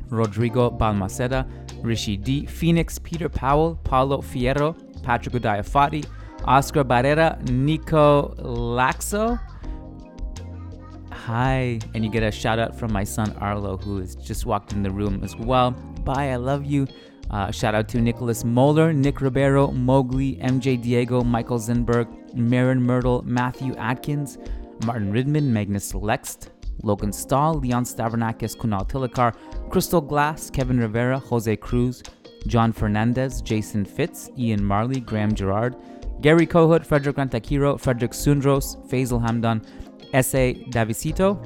Rodrigo 0.09 0.71
Balmaceda, 0.71 1.47
Rishi 1.83 2.17
D, 2.17 2.47
Phoenix, 2.47 2.99
Peter 2.99 3.29
Powell, 3.29 3.77
Paulo 3.85 4.19
Fierro, 4.19 4.77
Patrick 5.03 5.35
Udayafati, 5.35 6.07
Oscar 6.45 6.85
Barrera, 6.85 7.41
Nico 7.49 8.35
Laxo. 8.39 9.39
Hi, 11.13 11.79
and 11.95 12.05
you 12.05 12.11
get 12.11 12.23
a 12.23 12.31
shout 12.31 12.59
out 12.59 12.79
from 12.79 12.93
my 12.93 13.05
son 13.05 13.37
Arlo, 13.39 13.77
who 13.77 13.99
has 13.99 14.17
just 14.17 14.47
walked 14.47 14.73
in 14.73 14.83
the 14.83 14.91
room 14.91 15.21
as 15.23 15.37
well. 15.37 15.73
Bye, 16.05 16.31
I 16.31 16.37
love 16.37 16.65
you. 16.65 16.87
Uh, 17.31 17.51
shout 17.51 17.75
out 17.75 17.89
to 17.89 18.01
Nicholas 18.01 18.45
Moeller, 18.45 18.95
Nick 18.95 19.21
Ribeiro, 19.21 19.71
Mowgli, 19.71 20.37
MJ 20.37 20.81
Diego, 20.81 21.23
Michael 21.23 21.59
Zinberg, 21.59 22.35
Marin 22.35 22.83
Myrtle, 22.83 23.23
Matthew 23.27 23.75
Atkins, 23.77 24.39
Martin 24.85 25.13
Ridman, 25.13 25.53
Magnus 25.53 25.95
Lext, 25.95 26.51
Logan 26.83 27.13
Stahl, 27.13 27.55
Leon 27.55 27.85
Stavronakis, 27.85 28.57
Kunal 28.57 28.89
Tilakar, 28.89 29.35
Crystal 29.71 30.01
Glass, 30.01 30.51
Kevin 30.51 30.79
Rivera, 30.79 31.19
Jose 31.19 31.57
Cruz, 31.57 32.03
John 32.47 32.73
Fernandez, 32.73 33.43
Jason 33.43 33.85
Fitz, 33.85 34.31
Ian 34.39 34.65
Marley, 34.65 35.01
Graham 35.01 35.35
Gerard, 35.35 35.77
Gary 36.21 36.47
Kohut, 36.47 36.85
Frederick 36.85 37.17
Rantakiro, 37.17 37.79
Frederick 37.79 38.13
Sundros, 38.13 38.77
Faisal 38.89 39.21
Hamdan, 39.21 39.65
S.A. 40.13 40.55
Davisito, 40.71 41.39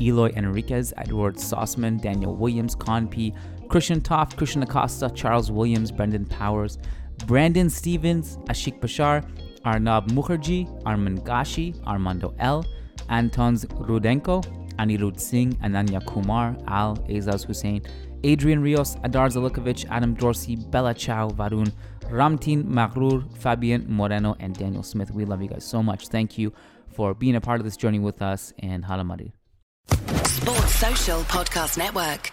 Eloy 0.00 0.30
Enriquez, 0.36 0.92
Edward 0.96 1.36
Sossman, 1.36 2.00
Daniel 2.00 2.36
Williams, 2.36 2.74
Con 2.74 3.08
P, 3.08 3.34
Christian 3.68 4.00
Toft, 4.00 4.36
Christian 4.36 4.62
Acosta, 4.62 5.10
Charles 5.10 5.50
Williams, 5.50 5.90
Brendan 5.90 6.26
Powers, 6.26 6.78
Brandon 7.26 7.68
Stevens, 7.68 8.36
Ashik 8.48 8.80
Bashar, 8.80 9.24
Arnab 9.64 10.10
Mukherjee, 10.10 10.68
Armand 10.84 11.24
Gashi, 11.24 11.74
Armando 11.86 12.34
L, 12.38 12.64
Antons 13.10 13.66
Rudenko, 13.86 14.44
Anirudh 14.78 15.20
Singh, 15.20 15.54
Ananya 15.56 16.04
Kumar, 16.06 16.56
Al, 16.66 16.96
Azaz 17.08 17.44
Hussein, 17.44 17.82
Adrian 18.24 18.62
Rios, 18.62 18.96
Adar 19.04 19.28
Zalukovic, 19.28 19.86
Adam 19.90 20.14
Dorsey, 20.14 20.56
Bella 20.56 20.94
Chow, 20.94 21.30
Varun, 21.30 21.72
Ramtin 22.10 22.64
Maghrur, 22.64 23.24
Fabian 23.38 23.84
Moreno, 23.88 24.36
and 24.40 24.56
Daniel 24.56 24.82
Smith. 24.82 25.10
We 25.10 25.24
love 25.24 25.42
you 25.42 25.48
guys 25.48 25.64
so 25.64 25.82
much. 25.82 26.08
Thank 26.08 26.38
you 26.38 26.52
for 26.88 27.14
being 27.14 27.36
a 27.36 27.40
part 27.40 27.60
of 27.60 27.64
this 27.64 27.76
journey 27.76 27.98
with 27.98 28.22
us, 28.22 28.52
and 28.58 28.84
Hala 28.84 29.04
Madrid. 29.04 29.32
Sports 30.24 30.74
Social 30.74 31.20
Podcast 31.22 31.78
Network. 31.78 32.32